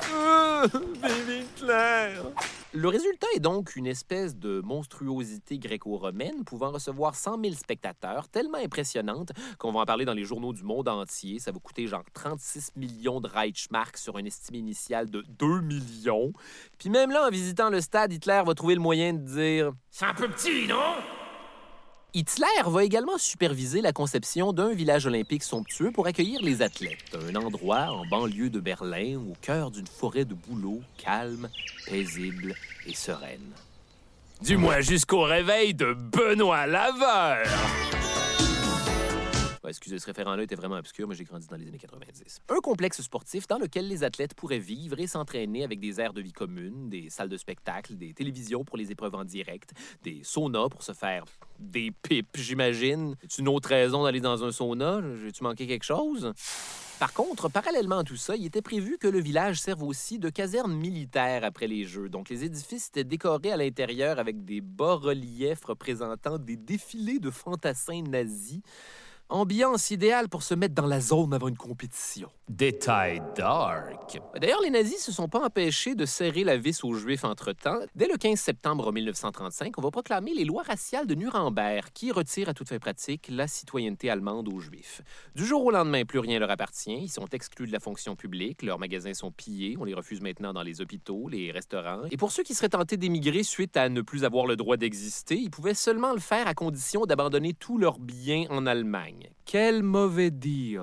[2.72, 8.60] Le résultat est donc une espèce de monstruosité gréco-romaine pouvant recevoir 100 000 spectateurs, tellement
[8.60, 11.40] impressionnante qu'on va en parler dans les journaux du monde entier.
[11.40, 16.32] Ça va coûter genre 36 millions de Reichsmark sur une estime initiale de 2 millions.
[16.78, 20.06] Puis même là, en visitant le stade, Hitler va trouver le moyen de dire C'est
[20.06, 20.94] un peu petit, non
[22.16, 26.98] Hitler va également superviser la conception d'un village olympique somptueux pour accueillir les athlètes.
[27.14, 31.50] Un endroit en banlieue de Berlin, au cœur d'une forêt de bouleaux, calme,
[31.86, 32.56] paisible
[32.88, 33.54] et sereine.
[34.42, 37.46] Du moins jusqu'au réveil de Benoît Laveur.
[39.68, 42.40] Excusez, ce référent-là était vraiment obscur, mais j'ai grandi dans les années 90.
[42.50, 46.22] Un complexe sportif dans lequel les athlètes pourraient vivre et s'entraîner avec des aires de
[46.22, 50.70] vie communes, des salles de spectacle, des télévisions pour les épreuves en direct, des saunas
[50.70, 51.26] pour se faire
[51.60, 53.16] des pipes, j'imagine.
[53.28, 55.02] C'est une autre raison d'aller dans un sauna?
[55.22, 56.34] J'ai-tu manqué quelque chose?
[57.00, 60.30] Par contre, parallèlement à tout ça, il était prévu que le village serve aussi de
[60.30, 62.10] caserne militaire après les Jeux.
[62.10, 68.02] Donc, les édifices étaient décorés à l'intérieur avec des bas-reliefs représentant des défilés de fantassins
[68.02, 68.62] nazis.
[69.32, 72.32] Ambiance idéale pour se mettre dans la zone avant une compétition.
[72.50, 74.20] Détail dark.
[74.42, 77.78] D'ailleurs, les nazis se sont pas empêchés de serrer la vis aux Juifs entre-temps.
[77.94, 82.50] Dès le 15 septembre 1935, on va proclamer les lois raciales de Nuremberg qui retirent
[82.50, 85.04] à toute fin pratique la citoyenneté allemande aux Juifs.
[85.36, 86.98] Du jour au lendemain, plus rien leur appartient.
[87.00, 88.64] Ils sont exclus de la fonction publique.
[88.64, 89.78] Leurs magasins sont pillés.
[89.80, 92.02] On les refuse maintenant dans les hôpitaux, les restaurants.
[92.10, 95.36] Et pour ceux qui seraient tentés d'émigrer suite à ne plus avoir le droit d'exister,
[95.36, 99.19] ils pouvaient seulement le faire à condition d'abandonner tous leurs biens en Allemagne.
[99.46, 100.80] Quel mauvais deal!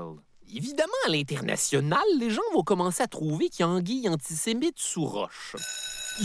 [0.54, 5.04] Évidemment, à l'international, les gens vont commencer à trouver qu'il y a anguille antisémite sous
[5.04, 5.56] roche.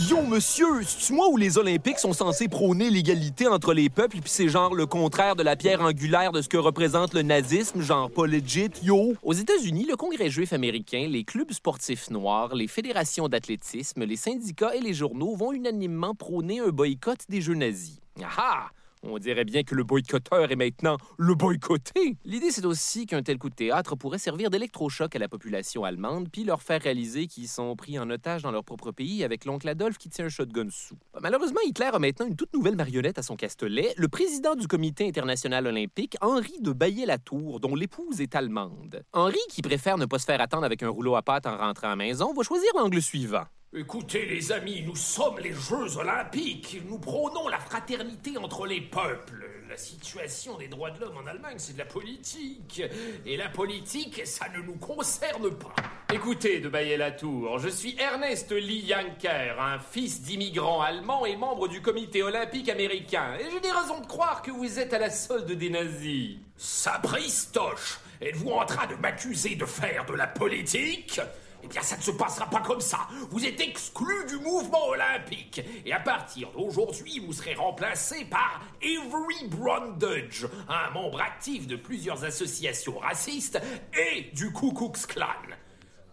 [0.08, 4.30] Yo, monsieur, c'est moi où les Olympiques sont censés prôner l'égalité entre les peuples, puis
[4.30, 8.10] c'est genre le contraire de la pierre angulaire de ce que représente le nazisme, genre
[8.10, 9.12] pas legit, yo?
[9.22, 14.74] Aux États-Unis, le Congrès juif américain, les clubs sportifs noirs, les fédérations d'athlétisme, les syndicats
[14.74, 18.00] et les journaux vont unanimement prôner un boycott des Jeux nazis.
[18.22, 18.70] Ah ah!
[19.04, 22.16] On dirait bien que le boycotteur est maintenant le boycotté.
[22.24, 26.28] L'idée, c'est aussi qu'un tel coup de théâtre pourrait servir d'électrochoc à la population allemande,
[26.30, 29.68] puis leur faire réaliser qu'ils sont pris en otage dans leur propre pays avec l'oncle
[29.68, 30.98] Adolphe qui tient un shotgun sous.
[31.20, 35.08] Malheureusement, Hitler a maintenant une toute nouvelle marionnette à son castelet, le président du Comité
[35.08, 39.02] international olympique, Henri de Baillet-Latour, dont l'épouse est allemande.
[39.12, 41.88] Henri, qui préfère ne pas se faire attendre avec un rouleau à pâte en rentrant
[41.88, 43.44] à la maison, va choisir l'angle suivant.
[43.74, 46.76] Écoutez les amis, nous sommes les Jeux olympiques.
[46.86, 49.48] Nous prônons la fraternité entre les peuples.
[49.66, 52.82] La situation des droits de l'homme en Allemagne, c'est de la politique.
[53.24, 55.74] Et la politique, ça ne nous concerne pas.
[56.12, 61.80] Écoutez, de Baillet-Latour, je suis Ernest Lee Yanker, un fils d'immigrants allemands et membre du
[61.80, 63.38] comité olympique américain.
[63.40, 66.36] Et j'ai des raisons de croire que vous êtes à la solde des nazis.
[66.58, 71.22] Sapristoche, êtes-vous en train de m'accuser de faire de la politique?
[71.62, 73.06] Eh bien, ça ne se passera pas comme ça.
[73.30, 75.62] Vous êtes exclu du mouvement olympique.
[75.86, 82.24] Et à partir d'aujourd'hui, vous serez remplacé par Avery Brundage, un membre actif de plusieurs
[82.24, 83.60] associations racistes
[83.96, 85.26] et du Ku Klux Klan.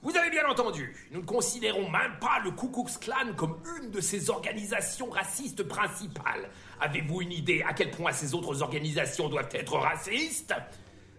[0.01, 3.91] Vous avez bien entendu, nous ne considérons même pas le Ku Klux Klan comme une
[3.91, 6.49] de ces organisations racistes principales.
[6.79, 10.53] Avez-vous une idée à quel point ces autres organisations doivent être racistes?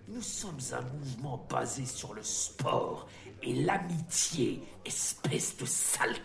[0.08, 3.06] Nous sommes un mouvement basé sur le sport
[3.42, 6.16] et l'amitié, espèce de sale.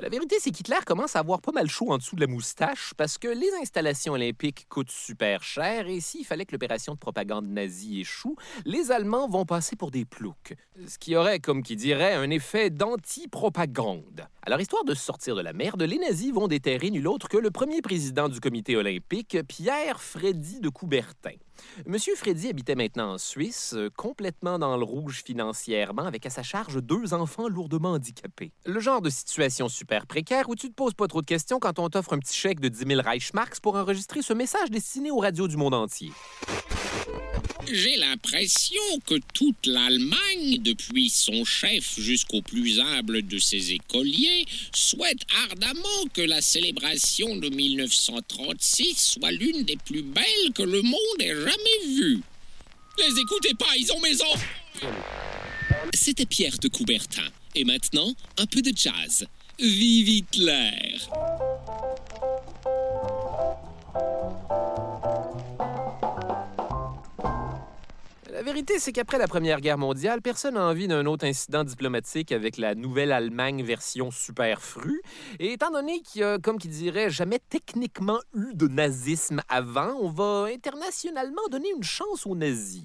[0.00, 2.92] La vérité, c'est qu'Hitler commence à avoir pas mal chaud en dessous de la moustache
[2.96, 7.48] parce que les installations olympiques coûtent super cher et s'il fallait que l'opération de propagande
[7.48, 10.54] nazie échoue, les Allemands vont passer pour des ploucs.
[10.86, 14.28] Ce qui aurait, comme qui dirait, un effet d'anti-propagande.
[14.42, 17.50] Alors, histoire de sortir de la merde, les nazis vont déterrer nul autre que le
[17.50, 21.36] premier président du comité olympique, Pierre Freddy de Coubertin.
[21.86, 26.42] Monsieur Freddy habitait maintenant en Suisse, euh, complètement dans le rouge financièrement, avec à sa
[26.42, 28.52] charge deux enfants lourdement handicapés.
[28.64, 31.78] Le genre de situation super précaire où tu te poses pas trop de questions quand
[31.78, 35.18] on t'offre un petit chèque de 10 000 Reichsmarks pour enregistrer ce message destiné aux
[35.18, 36.10] radios du monde entier.
[37.70, 45.20] J'ai l'impression que toute l'Allemagne, depuis son chef jusqu'au plus humble de ses écoliers, souhaite
[45.50, 51.34] ardemment que la célébration de 1936 soit l'une des plus belles que le monde ait
[51.34, 51.47] jamais
[51.86, 52.20] vues.
[52.98, 54.26] Les écoutez pas, ils ont maison
[55.94, 57.28] C'était Pierre de Coubertin.
[57.54, 59.26] Et maintenant, un peu de jazz.
[59.58, 60.98] Vive Hitler
[68.48, 72.56] vérité, c'est qu'après la Première Guerre mondiale, personne n'a envie d'un autre incident diplomatique avec
[72.56, 75.02] la nouvelle Allemagne version superfrue.
[75.38, 79.92] Et étant donné qu'il y a, comme qui dirait, jamais techniquement eu de nazisme avant,
[80.00, 82.84] on va internationalement donner une chance aux nazis.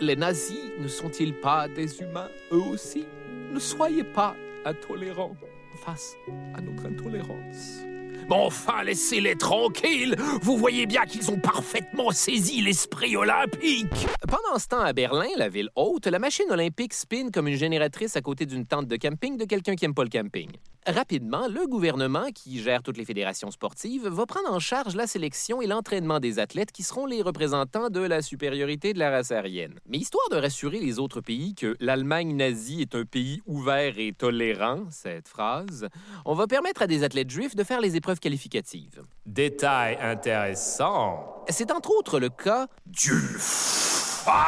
[0.00, 3.04] Les nazis ne sont-ils pas des humains, eux aussi?
[3.52, 4.34] Ne soyez pas
[4.64, 5.36] intolérants
[5.84, 6.16] face
[6.56, 7.84] à notre intolérance.
[8.28, 10.14] Mais enfin, laissez-les tranquilles.
[10.42, 14.06] Vous voyez bien qu'ils ont parfaitement saisi l'esprit olympique.
[14.28, 18.16] Pendant ce temps, à Berlin, la ville haute, la machine olympique spin comme une génératrice
[18.16, 20.50] à côté d'une tente de camping de quelqu'un qui aime pas le camping.
[20.86, 25.60] Rapidement, le gouvernement, qui gère toutes les fédérations sportives, va prendre en charge la sélection
[25.60, 29.80] et l'entraînement des athlètes qui seront les représentants de la supériorité de la race aryenne.
[29.86, 34.12] Mais histoire de rassurer les autres pays que l'Allemagne nazie est un pays ouvert et
[34.12, 35.88] tolérant, cette phrase,
[36.24, 39.02] on va permettre à des athlètes juifs de faire les épreuves qualificatives.
[39.26, 41.44] Détail intéressant.
[41.48, 44.38] C'est entre autres le cas d'une femme.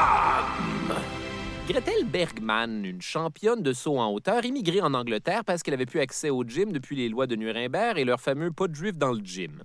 [1.69, 6.01] Gretel Bergman, une championne de saut en hauteur, immigrée en Angleterre parce qu'elle avait plus
[6.01, 9.13] accès au gym depuis les lois de Nuremberg et leur fameux pas de juif dans
[9.13, 9.63] le gym.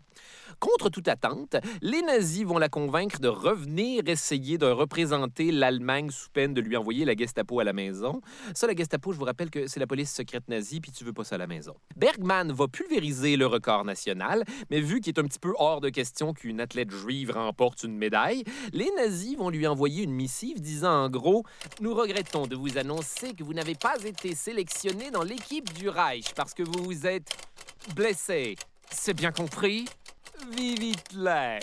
[0.60, 6.30] Contre toute attente, les nazis vont la convaincre de revenir essayer de représenter l'Allemagne sous
[6.30, 8.22] peine de lui envoyer la Gestapo à la maison.
[8.54, 11.13] Ça, la Gestapo, je vous rappelle que c'est la police secrète nazie, puis tu veux
[11.13, 11.76] pas ça à la maison.
[11.96, 15.89] Bergman va pulvériser le record national, mais vu qu'il est un petit peu hors de
[15.89, 21.06] question qu'une athlète juive remporte une médaille, les nazis vont lui envoyer une missive disant
[21.06, 21.44] en gros
[21.82, 26.34] Nous regrettons de vous annoncer que vous n'avez pas été sélectionné dans l'équipe du Reich
[26.36, 27.30] parce que vous vous êtes
[27.96, 28.56] blessé.
[28.91, 29.86] C'est bien compris?
[30.52, 31.60] Vive Hitler!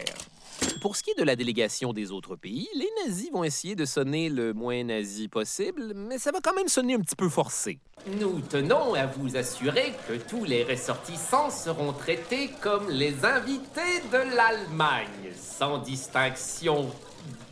[0.81, 3.85] Pour ce qui est de la délégation des autres pays, les nazis vont essayer de
[3.85, 7.79] sonner le moins nazi possible, mais ça va quand même sonner un petit peu forcé.
[8.19, 14.35] Nous tenons à vous assurer que tous les ressortissants seront traités comme les invités de
[14.35, 16.91] l'Allemagne, sans distinction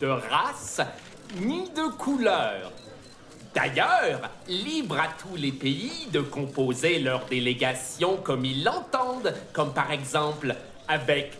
[0.00, 0.80] de race
[1.40, 2.72] ni de couleur.
[3.54, 9.90] D'ailleurs, libre à tous les pays de composer leurs délégations comme ils l'entendent, comme par
[9.90, 10.56] exemple
[10.90, 11.32] avec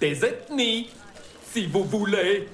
[0.00, 0.88] des ethnies,
[1.52, 2.48] si vous voulez.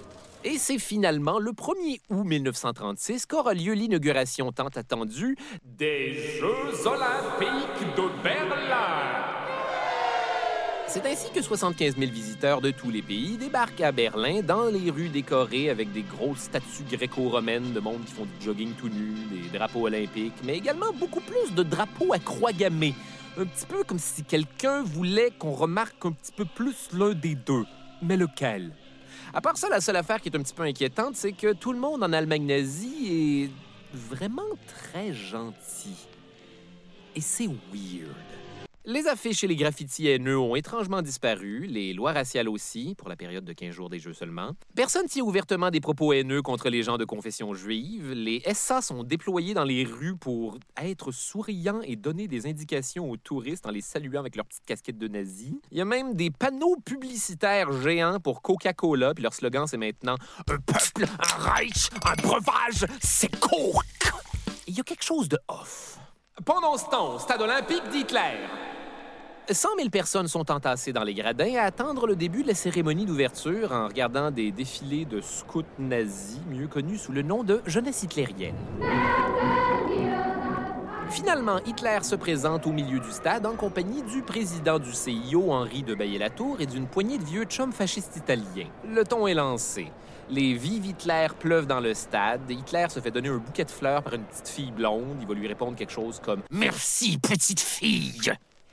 [0.44, 7.96] Et c'est finalement le 1er août 1936 qu'aura lieu l'inauguration tant attendue des Jeux olympiques
[7.96, 9.22] de Berlin.
[10.88, 14.90] C'est ainsi que 75 000 visiteurs de tous les pays débarquent à Berlin dans les
[14.90, 19.14] rues décorées avec des grosses statues gréco-romaines de monde qui font du jogging tout nu,
[19.30, 22.94] des drapeaux olympiques, mais également beaucoup plus de drapeaux à croix gammée.
[23.38, 27.34] Un petit peu comme si quelqu'un voulait qu'on remarque un petit peu plus l'un des
[27.34, 27.64] deux.
[28.02, 28.72] Mais lequel?
[29.32, 31.72] À part ça, la seule affaire qui est un petit peu inquiétante, c'est que tout
[31.72, 33.50] le monde en Allemagne nazie est
[33.96, 35.96] vraiment très gentil.
[37.16, 38.31] Et c'est weird.
[38.84, 43.14] Les affiches et les graffitis haineux ont étrangement disparu, les lois raciales aussi, pour la
[43.14, 44.56] période de 15 jours des Jeux seulement.
[44.74, 48.10] Personne tient ouvertement des propos haineux contre les gens de confession juive.
[48.10, 53.16] Les SA sont déployés dans les rues pour être souriants et donner des indications aux
[53.16, 55.60] touristes en les saluant avec leur petite casquette de nazi.
[55.70, 60.16] Il y a même des panneaux publicitaires géants pour Coca-Cola, puis leur slogan c'est maintenant
[60.48, 64.12] Un peuple, un Reich, un breuvage, c'est Coke!
[64.66, 66.00] Il y a quelque chose de off.
[66.44, 68.38] Pendant ce temps, stade olympique d'Hitler,
[69.48, 73.04] 100 000 personnes sont entassées dans les gradins à attendre le début de la cérémonie
[73.04, 78.02] d'ouverture en regardant des défilés de scouts nazis, mieux connus sous le nom de jeunesse
[78.02, 78.56] hitlérienne.
[81.10, 85.82] Finalement, Hitler se présente au milieu du stade en compagnie du président du CIO, Henri
[85.82, 88.68] de Baillet-Latour, et d'une poignée de vieux chums fascistes italiens.
[88.88, 89.92] Le ton est lancé.
[90.32, 92.50] Les vives Hitler pleuvent dans le stade.
[92.50, 95.18] Hitler se fait donner un bouquet de fleurs par une petite fille blonde.
[95.20, 98.32] Il va lui répondre quelque chose comme Merci, petite fille.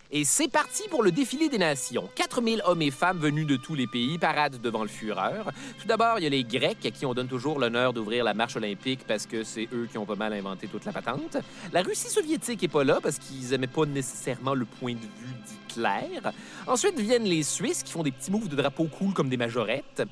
[0.10, 2.10] Et c'est parti pour le défilé des nations.
[2.16, 5.43] 4000 hommes et femmes venus de tous les pays paradent devant le Führer.
[5.82, 8.34] Tout d'abord, il y a les Grecs à qui on donne toujours l'honneur d'ouvrir la
[8.34, 11.36] marche olympique parce que c'est eux qui ont pas mal inventé toute la patente.
[11.74, 15.36] La Russie soviétique est pas là parce qu'ils aimaient pas nécessairement le point de vue
[15.45, 16.22] d'Hitler.
[16.68, 20.03] Ensuite viennent les Suisses qui font des petits moves de drapeau cool comme des majorettes.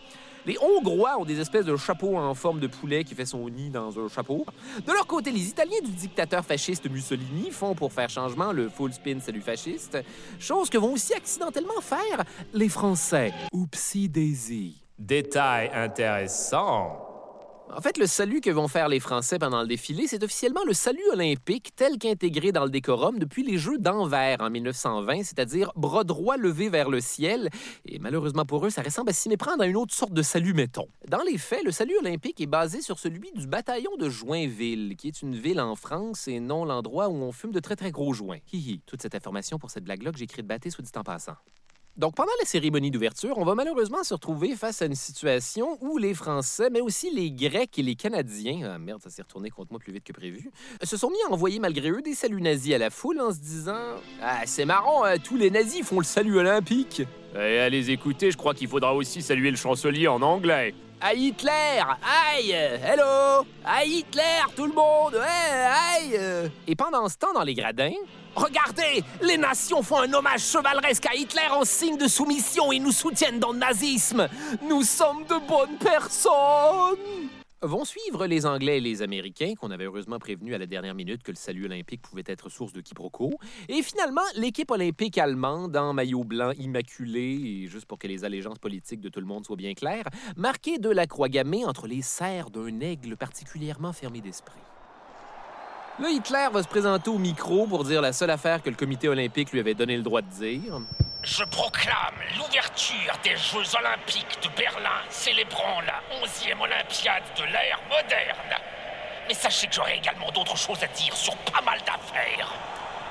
[0.47, 3.69] Les Hongrois ont des espèces de chapeaux en forme de poulet qui fait son nid
[3.69, 4.45] dans un chapeau.
[4.85, 8.93] De leur côté, les Italiens du dictateur fasciste Mussolini font pour faire changement le full
[8.93, 9.97] spin salut fasciste,
[10.39, 12.23] chose que vont aussi accidentellement faire
[12.53, 13.33] les Français.
[13.51, 14.81] Oupsie daisy.
[14.97, 17.06] Détail intéressant.
[17.69, 20.73] En fait, le salut que vont faire les Français pendant le défilé, c'est officiellement le
[20.73, 26.05] salut olympique tel qu'intégré dans le décorum depuis les Jeux d'Anvers en 1920, c'est-à-dire bras
[26.05, 27.49] droit levé vers le ciel.
[27.85, 30.53] Et malheureusement pour eux, ça ressemble à s'y méprendre à une autre sorte de salut,
[30.53, 30.87] mettons.
[31.09, 35.09] Dans les faits, le salut olympique est basé sur celui du bataillon de Joinville, qui
[35.09, 38.13] est une ville en France et non l'endroit où on fume de très très gros
[38.13, 38.39] joints.
[38.53, 41.35] Hihi, toute cette information pour cette blague-là que j'ai écrite de soit dit en passant.
[41.97, 45.97] Donc, pendant la cérémonie d'ouverture, on va malheureusement se retrouver face à une situation où
[45.97, 49.71] les Français, mais aussi les Grecs et les Canadiens, ah merde, ça s'est retourné contre
[49.71, 50.51] moi plus vite que prévu,
[50.83, 53.39] se sont mis à envoyer malgré eux des saluts nazis à la foule en se
[53.39, 57.01] disant Ah, c'est marrant, hein, tous les nazis font le salut olympique.
[57.33, 60.75] Et à les écouter, je crois qu'il faudra aussi saluer le chancelier en anglais.
[60.99, 61.81] À Hitler!
[62.01, 62.51] Aïe!
[62.51, 63.45] Hello!
[63.63, 65.15] À Hitler, tout le monde!
[65.15, 66.51] Hey, aïe!
[66.65, 67.93] Et pendant ce temps, dans les gradins,
[68.37, 72.91] Regardez, les nations font un hommage chevaleresque à Hitler en signe de soumission et nous
[72.91, 74.27] soutiennent dans le nazisme.
[74.61, 77.29] Nous sommes de bonnes personnes.
[77.63, 81.23] Vont suivre les Anglais et les Américains, qu'on avait heureusement prévenu à la dernière minute
[81.23, 83.33] que le salut olympique pouvait être source de quiproquos.
[83.67, 88.59] Et finalement, l'équipe olympique allemande, en maillot blanc immaculé, et juste pour que les allégeances
[88.59, 90.05] politiques de tout le monde soient bien claires,
[90.35, 94.61] marquée de la croix gammée entre les serres d'un aigle particulièrement fermé d'esprit.
[95.99, 99.09] Là, Hitler va se présenter au micro pour dire la seule affaire que le comité
[99.09, 100.79] olympique lui avait donné le droit de dire.
[101.23, 108.61] Je proclame l'ouverture des Jeux olympiques de Berlin, célébrant la 11e Olympiade de l'ère moderne.
[109.27, 112.53] Mais sachez que j'aurai également d'autres choses à dire sur pas mal d'affaires.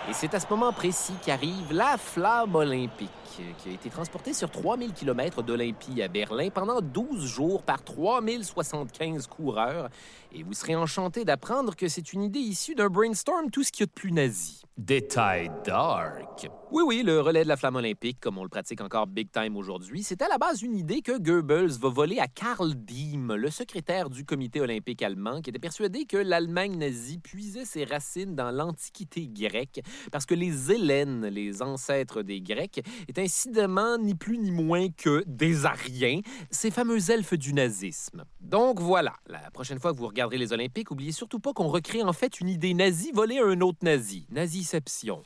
[0.08, 3.10] Et c'est à ce moment précis qu'arrive la flamme olympique,
[3.58, 9.26] qui a été transportée sur 3000 km d'Olympie à Berlin pendant 12 jours par 3075
[9.26, 9.88] coureurs.
[10.32, 13.82] Et vous serez enchanté d'apprendre que c'est une idée issue d'un brainstorm tout ce qu'il
[13.82, 14.62] y a de plus nazi.
[14.76, 16.48] Détail dark.
[16.70, 19.56] Oui, oui, le relais de la flamme olympique, comme on le pratique encore big time
[19.56, 23.48] aujourd'hui, c'est à la base une idée que Goebbels va voler à Karl Diem, le
[23.50, 28.50] secrétaire du comité olympique allemand, qui était persuadé que l'Allemagne nazie puisait ses racines dans
[28.50, 29.80] l'Antiquité grecque,
[30.12, 35.24] parce que les Hélènes, les ancêtres des Grecs, étaient incidemment ni plus ni moins que
[35.26, 36.20] des Ariens,
[36.52, 38.24] ces fameux elfes du nazisme.
[38.40, 42.02] Donc voilà, la prochaine fois que vous regarderez les Olympiques, oubliez surtout pas qu'on recrée
[42.02, 44.28] en fait une idée nazie volée à un autre nazi.
[44.30, 45.24] Naziception.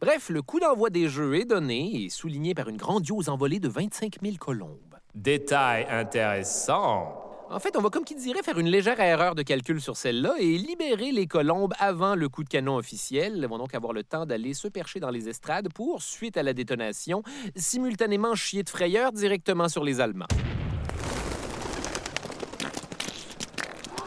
[0.00, 3.68] Bref, le coup d'envoi des Jeux est donné et souligné par une grandiose envolée de
[3.68, 4.96] 25 000 colombes.
[5.16, 7.27] Détail intéressant.
[7.50, 10.34] En fait, on va comme qui dirait faire une légère erreur de calcul sur celle-là
[10.38, 13.36] et libérer les colombes avant le coup de canon officiel.
[13.36, 16.42] Elles vont donc avoir le temps d'aller se percher dans les estrades pour, suite à
[16.42, 17.22] la détonation,
[17.56, 20.26] simultanément chier de frayeur directement sur les Allemands.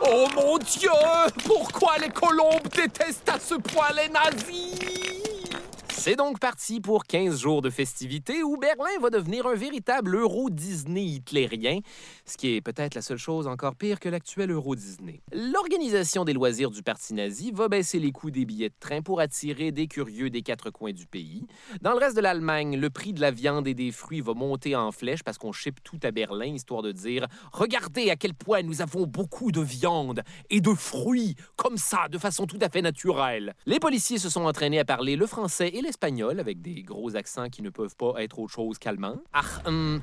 [0.08, 0.92] Oh mon Dieu!
[1.44, 5.01] Pourquoi les colombes détestent à ce point les nazis?
[6.04, 10.50] C'est donc parti pour 15 jours de festivités où Berlin va devenir un véritable Euro
[10.50, 11.82] Disney hitlérien,
[12.26, 15.22] ce qui est peut-être la seule chose encore pire que l'actuel Euro Disney.
[15.32, 19.20] L'organisation des loisirs du parti nazi va baisser les coûts des billets de train pour
[19.20, 21.46] attirer des curieux des quatre coins du pays.
[21.84, 24.76] Dans le reste de l'Allemagne, le prix de la viande et des fruits va monter
[24.76, 28.64] en flèche parce qu'on ship tout à Berlin, histoire de dire Regardez à quel point
[28.64, 32.82] nous avons beaucoup de viande et de fruits, comme ça, de façon tout à fait
[32.82, 33.54] naturelle.
[33.68, 37.50] Les policiers se sont entraînés à parler le français et l'espagnol avec des gros accents
[37.50, 39.18] qui ne peuvent pas être autre chose qu'allemand.
[39.34, 40.02] Ach, hum,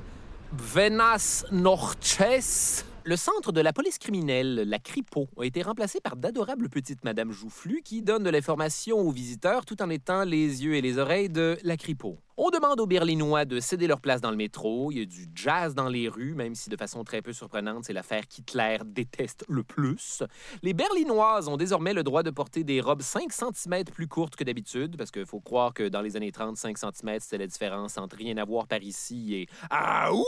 [0.53, 2.83] Venas Norches.
[3.09, 7.31] Le centre de la police criminelle, la CRIPO, a été remplacé par d'adorables petites Madame
[7.31, 11.27] Joufflu qui donnent de l'information aux visiteurs tout en étant les yeux et les oreilles
[11.27, 12.19] de la CRIPO.
[12.37, 14.91] On demande aux Berlinois de céder leur place dans le métro.
[14.91, 17.85] Il y a du jazz dans les rues, même si de façon très peu surprenante,
[17.85, 20.21] c'est l'affaire qu'Hitler déteste le plus.
[20.61, 24.43] Les Berlinoises ont désormais le droit de porter des robes 5 cm plus courtes que
[24.43, 27.97] d'habitude, parce qu'il faut croire que dans les années 30, 5 cm, c'était la différence
[27.97, 30.19] entre rien à voir par ici et Aouga!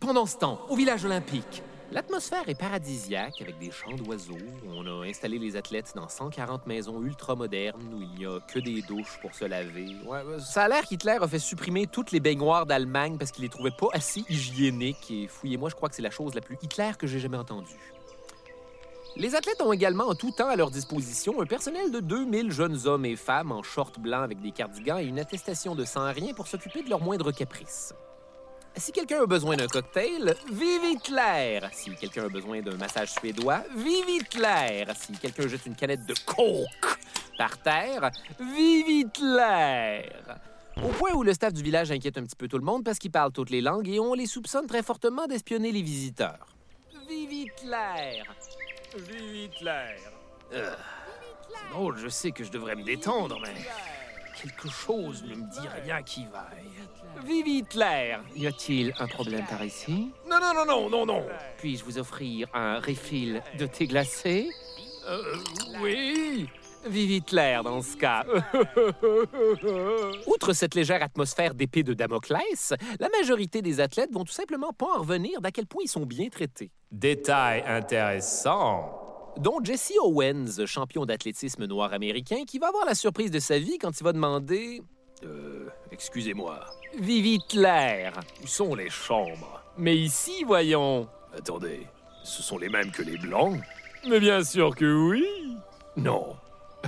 [0.00, 4.36] Pendant ce temps, au village olympique, l'atmosphère est paradisiaque avec des chants d'oiseaux.
[4.68, 8.82] On a installé les athlètes dans 140 maisons ultra-modernes où il n'y a que des
[8.82, 9.96] douches pour se laver.
[10.04, 13.48] Ouais, ça a l'air qu'Hitler a fait supprimer toutes les baignoires d'Allemagne parce qu'il les
[13.48, 15.10] trouvait pas assez hygiéniques.
[15.10, 17.94] Et fouillez-moi, je crois que c'est la chose la plus Hitler que j'ai jamais entendue.
[19.16, 22.86] Les athlètes ont également en tout temps à leur disposition un personnel de 2000 jeunes
[22.86, 26.34] hommes et femmes en short blanc avec des cardigans et une attestation de sans rien
[26.34, 27.94] pour s'occuper de leurs moindres caprices.
[28.76, 31.60] Si quelqu'un a besoin d'un cocktail, vive Hitler!
[31.72, 34.84] Si quelqu'un a besoin d'un massage suédois, vive Hitler!
[34.96, 36.98] Si quelqu'un jette une canette de coke
[37.38, 38.10] par terre,
[38.40, 40.10] vive Hitler!
[40.82, 42.98] Au point où le staff du village inquiète un petit peu tout le monde parce
[42.98, 46.46] qu'ils parlent toutes les langues et on les soupçonne très fortement d'espionner les visiteurs.
[47.08, 48.24] Vive Hitler!
[48.96, 49.96] Vive Hitler!
[50.52, 50.74] Euh,
[51.48, 53.54] c'est drôle, je sais que je devrais me détendre, mais
[54.42, 56.73] quelque chose ne me dit rien qui vaille.
[57.26, 58.16] Vive Hitler!
[58.36, 60.10] Y a-t-il un problème par ici?
[60.28, 61.24] Non, non, non, non, non, non!
[61.58, 64.48] Puis-je vous offrir un refill de thé glacé?
[65.08, 65.36] Euh,
[65.82, 66.48] oui!
[66.86, 68.24] Vive Hitler dans ce cas.
[70.26, 74.86] Outre cette légère atmosphère d'épée de Damoclès, la majorité des athlètes vont tout simplement pas
[74.96, 76.70] en revenir d'à quel point ils sont bien traités.
[76.92, 79.00] Détail intéressant.
[79.38, 83.78] Dont Jesse Owens, champion d'athlétisme noir américain, qui va avoir la surprise de sa vie
[83.78, 84.82] quand il va demander
[85.22, 86.60] Euh, excusez-moi.
[86.98, 88.10] Vive Hitler!
[88.42, 89.62] Où sont les chambres?
[89.78, 91.08] Mais ici, voyons.
[91.36, 91.86] Attendez,
[92.24, 93.60] ce sont les mêmes que les blancs?
[94.08, 95.24] Mais bien sûr que oui!
[95.96, 96.36] Non.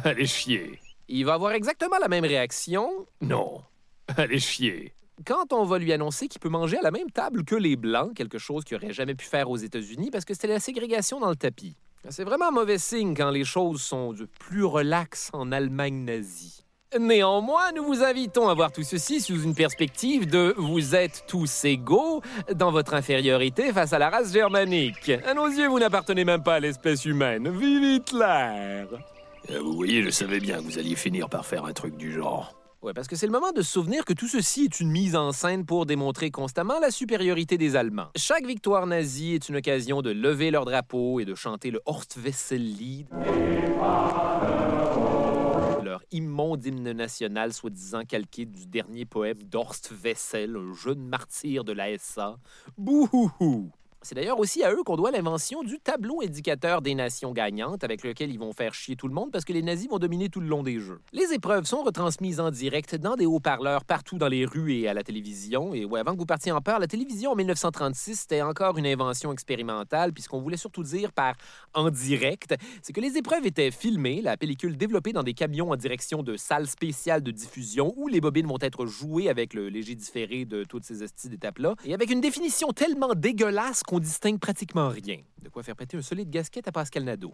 [0.05, 0.81] Allez chier.
[1.09, 3.63] Il va avoir exactement la même réaction Non.
[4.17, 4.93] Allez chier.
[5.25, 8.13] quand on va lui annoncer qu'il peut manger à la même table que les Blancs,
[8.15, 11.31] quelque chose qu'il aurait jamais pu faire aux États-Unis parce que c'était la ségrégation dans
[11.31, 11.77] le tapis.
[12.11, 16.66] C'est vraiment mauvais signe quand les choses sont de plus relax en Allemagne nazie.
[16.99, 21.65] Néanmoins, nous vous invitons à voir tout ceci sous une perspective de vous êtes tous
[21.65, 22.23] égaux
[22.55, 25.11] dans votre infériorité face à la race germanique.
[25.27, 27.51] À nos yeux, vous n'appartenez même pas à l'espèce humaine.
[27.51, 28.85] Vive Hitler!
[29.51, 32.13] Euh, Vous voyez, je savais bien que vous alliez finir par faire un truc du
[32.13, 32.55] genre.
[32.83, 35.17] Ouais, parce que c'est le moment de se souvenir que tout ceci est une mise
[35.17, 38.09] en scène pour démontrer constamment la supériorité des Allemands.
[38.17, 43.09] Chaque victoire nazie est une occasion de lever leur drapeau et de chanter le Horstwessellied.
[46.13, 51.97] Immonde hymne national, soi-disant calqué du dernier poème d'Horst Wessel, un jeune martyr de la
[51.99, 52.39] SA.
[52.79, 53.73] Bouhouhou!
[54.07, 58.05] C'est d'ailleurs aussi à eux qu'on doit l'invention du tableau indicateur des nations gagnantes avec
[58.05, 60.39] lequel ils vont faire chier tout le monde parce que les nazis vont dominer tout
[60.39, 61.01] le long des jeux.
[61.13, 64.95] Les épreuves sont retransmises en direct dans des haut-parleurs partout dans les rues et à
[64.95, 65.75] la télévision.
[65.75, 68.87] Et ouais, avant que vous partiez en peur, la télévision en 1936, c'était encore une
[68.87, 71.35] invention expérimentale puisqu'on voulait surtout dire par
[71.75, 75.77] en direct, c'est que les épreuves étaient filmées, la pellicule développée dans des camions en
[75.77, 79.97] direction de salles spéciales de diffusion où les bobines vont être jouées avec le léger
[79.97, 84.89] différé de toutes ces estis d'étapes-là et avec une définition tellement dégueulasse qu'on distingue pratiquement
[84.89, 85.19] rien.
[85.43, 87.33] De quoi faire péter un solide gasket à Pascal Nadeau.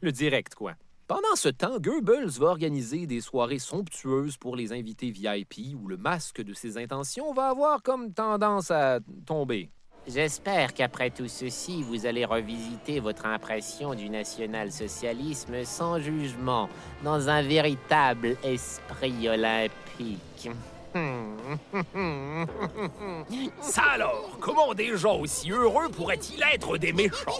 [0.00, 0.74] Le direct, quoi.
[1.06, 5.96] Pendant ce temps, Goebbels va organiser des soirées somptueuses pour les invités VIP où le
[5.96, 9.70] masque de ses intentions va avoir comme tendance à tomber.
[10.06, 16.68] J'espère qu'après tout ceci, vous allez revisiter votre impression du national-socialisme sans jugement,
[17.04, 20.50] dans un véritable esprit olympique.
[23.60, 27.32] Ça alors, comment des gens aussi heureux pourraient-ils être des méchants?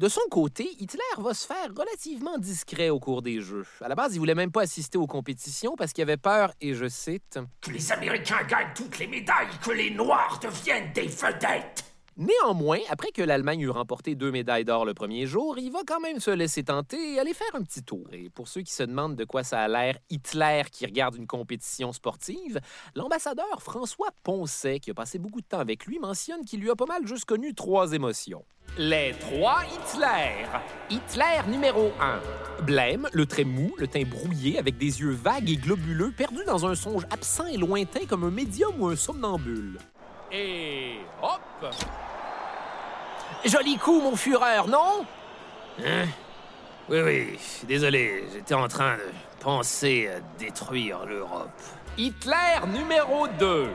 [0.00, 3.66] De son côté, Hitler va se faire relativement discret au cours des Jeux.
[3.80, 6.74] À la base, il voulait même pas assister aux compétitions parce qu'il avait peur, et
[6.74, 11.93] je cite, Que les Américains gagnent toutes les médailles, que les Noirs deviennent des vedettes
[12.16, 15.98] Néanmoins, après que l'Allemagne eut remporté deux médailles d'or le premier jour, il va quand
[15.98, 18.06] même se laisser tenter et aller faire un petit tour.
[18.12, 21.26] Et pour ceux qui se demandent de quoi ça a l'air Hitler qui regarde une
[21.26, 22.60] compétition sportive,
[22.94, 26.76] l'ambassadeur François Poncet, qui a passé beaucoup de temps avec lui, mentionne qu'il lui a
[26.76, 28.44] pas mal juste connu trois émotions.
[28.78, 30.46] Les trois Hitler.
[30.90, 32.62] Hitler numéro 1.
[32.62, 36.64] Blême, le trait mou, le teint brouillé, avec des yeux vagues et globuleux, perdu dans
[36.64, 39.78] un songe absent et lointain comme un médium ou un somnambule.
[40.32, 41.40] Et hop
[43.44, 45.04] Joli coup, mon fureur, non?
[45.84, 46.06] Hein?
[46.88, 51.50] Oui, oui, désolé, j'étais en train de penser à détruire l'Europe.
[51.96, 53.68] Hitler numéro 2.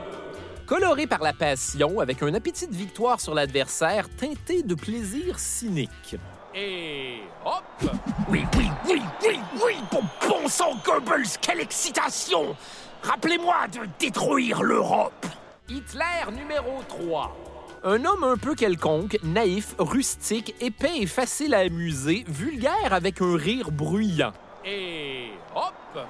[0.68, 6.16] Coloré par la passion, avec un appétit de victoire sur l'adversaire, teinté de plaisir cynique.
[6.54, 7.92] Et hop
[8.30, 12.56] Oui, oui, oui, oui, oui, bon, bon sang, Goebbels, quelle excitation
[13.02, 15.26] Rappelez-moi de détruire l'Europe
[15.68, 17.49] Hitler numéro 3.
[17.84, 23.38] Un homme un peu quelconque, naïf, rustique, épais et facile à amuser, vulgaire avec un
[23.38, 24.34] rire bruyant.
[24.66, 26.06] Et hop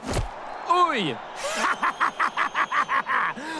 [0.89, 1.13] Oui!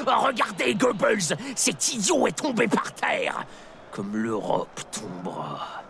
[0.08, 3.46] Regardez, Goebbels, cet idiot est tombé par terre
[3.92, 5.84] Comme l'Europe tombera.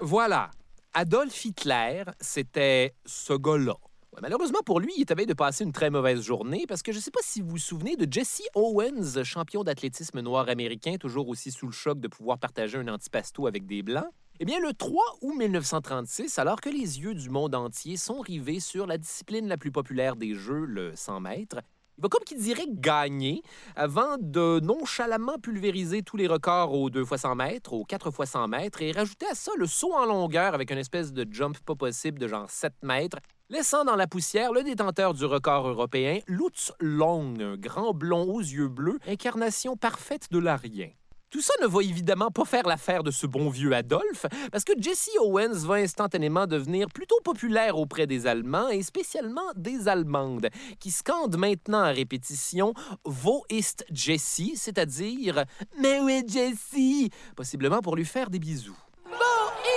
[0.00, 0.50] Voilà.
[0.94, 3.74] Adolf Hitler, c'était ce gars-là.
[4.22, 6.96] Malheureusement pour lui, il est à de passer une très mauvaise journée parce que je
[6.96, 11.28] ne sais pas si vous vous souvenez de Jesse Owens, champion d'athlétisme noir américain, toujours
[11.28, 14.08] aussi sous le choc de pouvoir partager un antipasto avec des Blancs.
[14.40, 18.60] Eh bien, le 3 août 1936, alors que les yeux du monde entier sont rivés
[18.60, 21.60] sur la discipline la plus populaire des Jeux, le 100 mètres,
[21.98, 23.42] il va comme qui dirait gagner
[23.74, 28.30] avant de nonchalamment pulvériser tous les records aux 2 x 100 mètres, aux 4 x
[28.30, 31.58] 100 mètres et rajouter à ça le saut en longueur avec une espèce de jump
[31.64, 33.18] pas possible de genre 7 mètres,
[33.48, 38.40] laissant dans la poussière le détenteur du record européen, Lutz Long, un grand blond aux
[38.40, 40.90] yeux bleus, incarnation parfaite de l'arien.
[41.36, 44.72] Tout ça ne va évidemment pas faire l'affaire de ce bon vieux Adolphe, parce que
[44.80, 50.48] Jesse Owens va instantanément devenir plutôt populaire auprès des Allemands et spécialement des Allemandes,
[50.80, 52.72] qui scandent maintenant à répétition
[53.04, 55.44] Wo ist Jesse, c'est-à-dire
[55.78, 57.10] Mais où est Jesse?
[57.36, 58.78] Possiblement pour lui faire des bisous.
[59.04, 59.12] Wo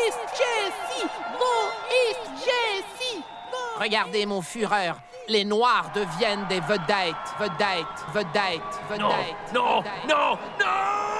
[0.07, 3.22] ist Jesse Wo ist Jesse
[3.82, 5.01] Regardez mon fureur.
[5.28, 9.53] Les Noirs deviennent des vedettes, vedettes, vedettes, vedettes.
[9.53, 11.19] Non, vedettes, non,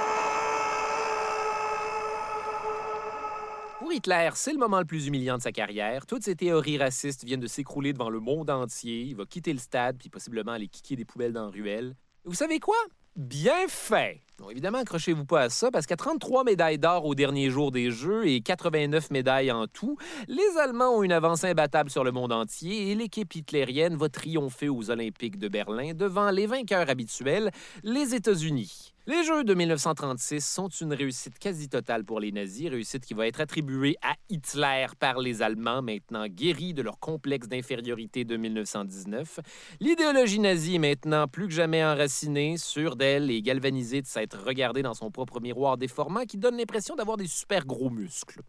[3.92, 6.06] Hitler, c'est le moment le plus humiliant de sa carrière.
[6.06, 9.02] Toutes ses théories racistes viennent de s'écrouler devant le monde entier.
[9.02, 11.96] Il va quitter le stade, puis possiblement aller kicker des poubelles dans la ruelle.
[12.26, 12.78] Vous savez quoi?
[13.16, 14.22] Bien fait!
[14.50, 18.28] Évidemment, accrochez-vous pas à ça, parce qu'à 33 médailles d'or au dernier jour des Jeux
[18.28, 22.92] et 89 médailles en tout, les Allemands ont une avance imbattable sur le monde entier
[22.92, 27.52] et l'équipe hitlérienne va triompher aux Olympiques de Berlin devant les vainqueurs habituels,
[27.84, 28.94] les États-Unis.
[29.10, 33.26] Les Jeux de 1936 sont une réussite quasi totale pour les nazis, réussite qui va
[33.26, 39.40] être attribuée à Hitler par les Allemands, maintenant guéris de leur complexe d'infériorité de 1919.
[39.80, 44.82] L'idéologie nazie est maintenant plus que jamais enracinée, sûre d'elle et galvanisée de s'être regardée
[44.82, 48.42] dans son propre miroir déformant qui donne l'impression d'avoir des super gros muscles.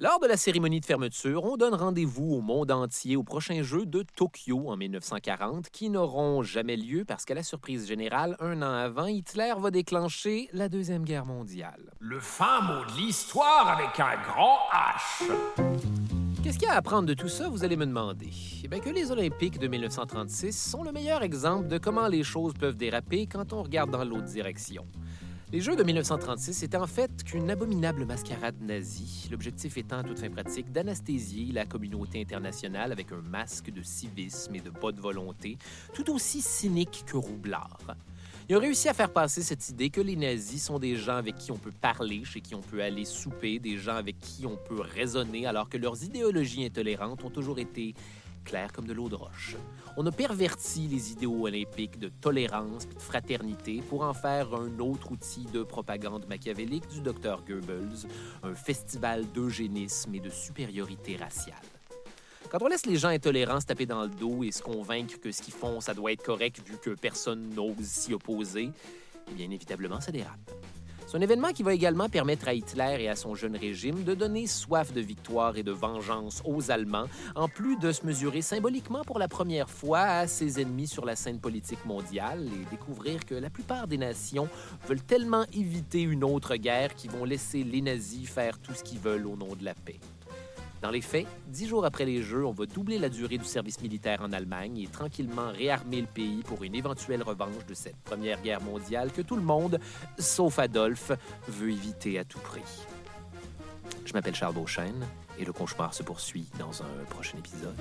[0.00, 3.84] Lors de la cérémonie de fermeture, on donne rendez-vous au monde entier aux prochains Jeux
[3.84, 8.72] de Tokyo en 1940, qui n'auront jamais lieu parce qu'à la surprise générale, un an
[8.72, 11.90] avant, Hitler va déclencher la Deuxième Guerre mondiale.
[11.98, 15.88] Le fin mot de l'histoire avec un grand H.
[16.44, 18.30] Qu'est-ce qu'il y a à apprendre de tout ça, vous allez me demander?
[18.62, 22.54] Eh bien que les Olympiques de 1936 sont le meilleur exemple de comment les choses
[22.54, 24.86] peuvent déraper quand on regarde dans l'autre direction.
[25.50, 30.18] Les Jeux de 1936 étaient en fait qu'une abominable mascarade nazie, l'objectif étant, à toute
[30.18, 35.56] fin pratique, d'anesthésier la communauté internationale avec un masque de civisme et de bonne volonté,
[35.94, 37.96] tout aussi cynique que roublard.
[38.50, 41.36] Ils ont réussi à faire passer cette idée que les nazis sont des gens avec
[41.36, 44.56] qui on peut parler, chez qui on peut aller souper, des gens avec qui on
[44.56, 47.94] peut raisonner, alors que leurs idéologies intolérantes ont toujours été
[48.44, 49.56] claires comme de l'eau de roche.
[50.00, 54.78] On a perverti les idéaux olympiques de tolérance et de fraternité pour en faire un
[54.78, 58.06] autre outil de propagande machiavélique du docteur Goebbels,
[58.44, 61.58] un festival d'eugénisme et de supériorité raciale.
[62.48, 65.32] Quand on laisse les gens intolérants se taper dans le dos et se convaincre que
[65.32, 68.70] ce qu'ils font, ça doit être correct vu que personne n'ose s'y opposer,
[69.28, 70.52] eh bien, inévitablement, ça dérape.
[71.08, 74.12] C'est un événement qui va également permettre à Hitler et à son jeune régime de
[74.12, 79.04] donner soif de victoire et de vengeance aux Allemands, en plus de se mesurer symboliquement
[79.04, 83.34] pour la première fois à ses ennemis sur la scène politique mondiale et découvrir que
[83.34, 84.50] la plupart des nations
[84.86, 88.98] veulent tellement éviter une autre guerre qu'ils vont laisser les nazis faire tout ce qu'ils
[88.98, 90.00] veulent au nom de la paix.
[90.80, 93.80] Dans les faits, dix jours après les Jeux, on va doubler la durée du service
[93.80, 98.40] militaire en Allemagne et tranquillement réarmer le pays pour une éventuelle revanche de cette Première
[98.42, 99.80] Guerre mondiale que tout le monde,
[100.18, 101.10] sauf Adolphe,
[101.48, 102.62] veut éviter à tout prix.
[104.04, 105.06] Je m'appelle Charles Beauchesne
[105.38, 107.74] et le cauchemar se poursuit dans un prochain épisode.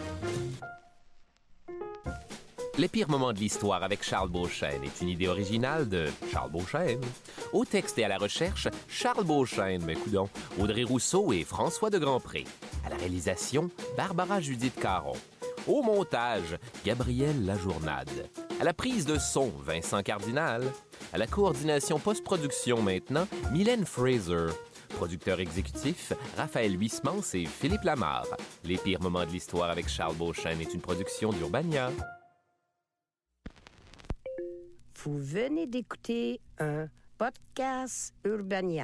[2.80, 7.02] Les pires moments de l'histoire avec Charles Beauchesne est une idée originale de Charles Beauchesne.
[7.52, 11.98] Au texte et à la recherche, Charles Beauchesne, mais coudons, Audrey Rousseau et François de
[11.98, 12.44] Grandpré.
[12.86, 15.16] À la réalisation, Barbara Judith Caron.
[15.66, 18.30] Au montage, Gabriel Lajournade.
[18.62, 20.62] À la prise de son, Vincent Cardinal.
[21.14, 24.54] À la coordination post-production maintenant, Mylène Fraser.
[24.90, 28.38] Producteur exécutif, Raphaël Huismans et Philippe Lamarre.
[28.64, 31.90] Les pires moments de l'histoire avec Charles Beauchesne est une production d'Urbania.
[35.08, 38.84] Vous venez d'écouter un podcast Urbania.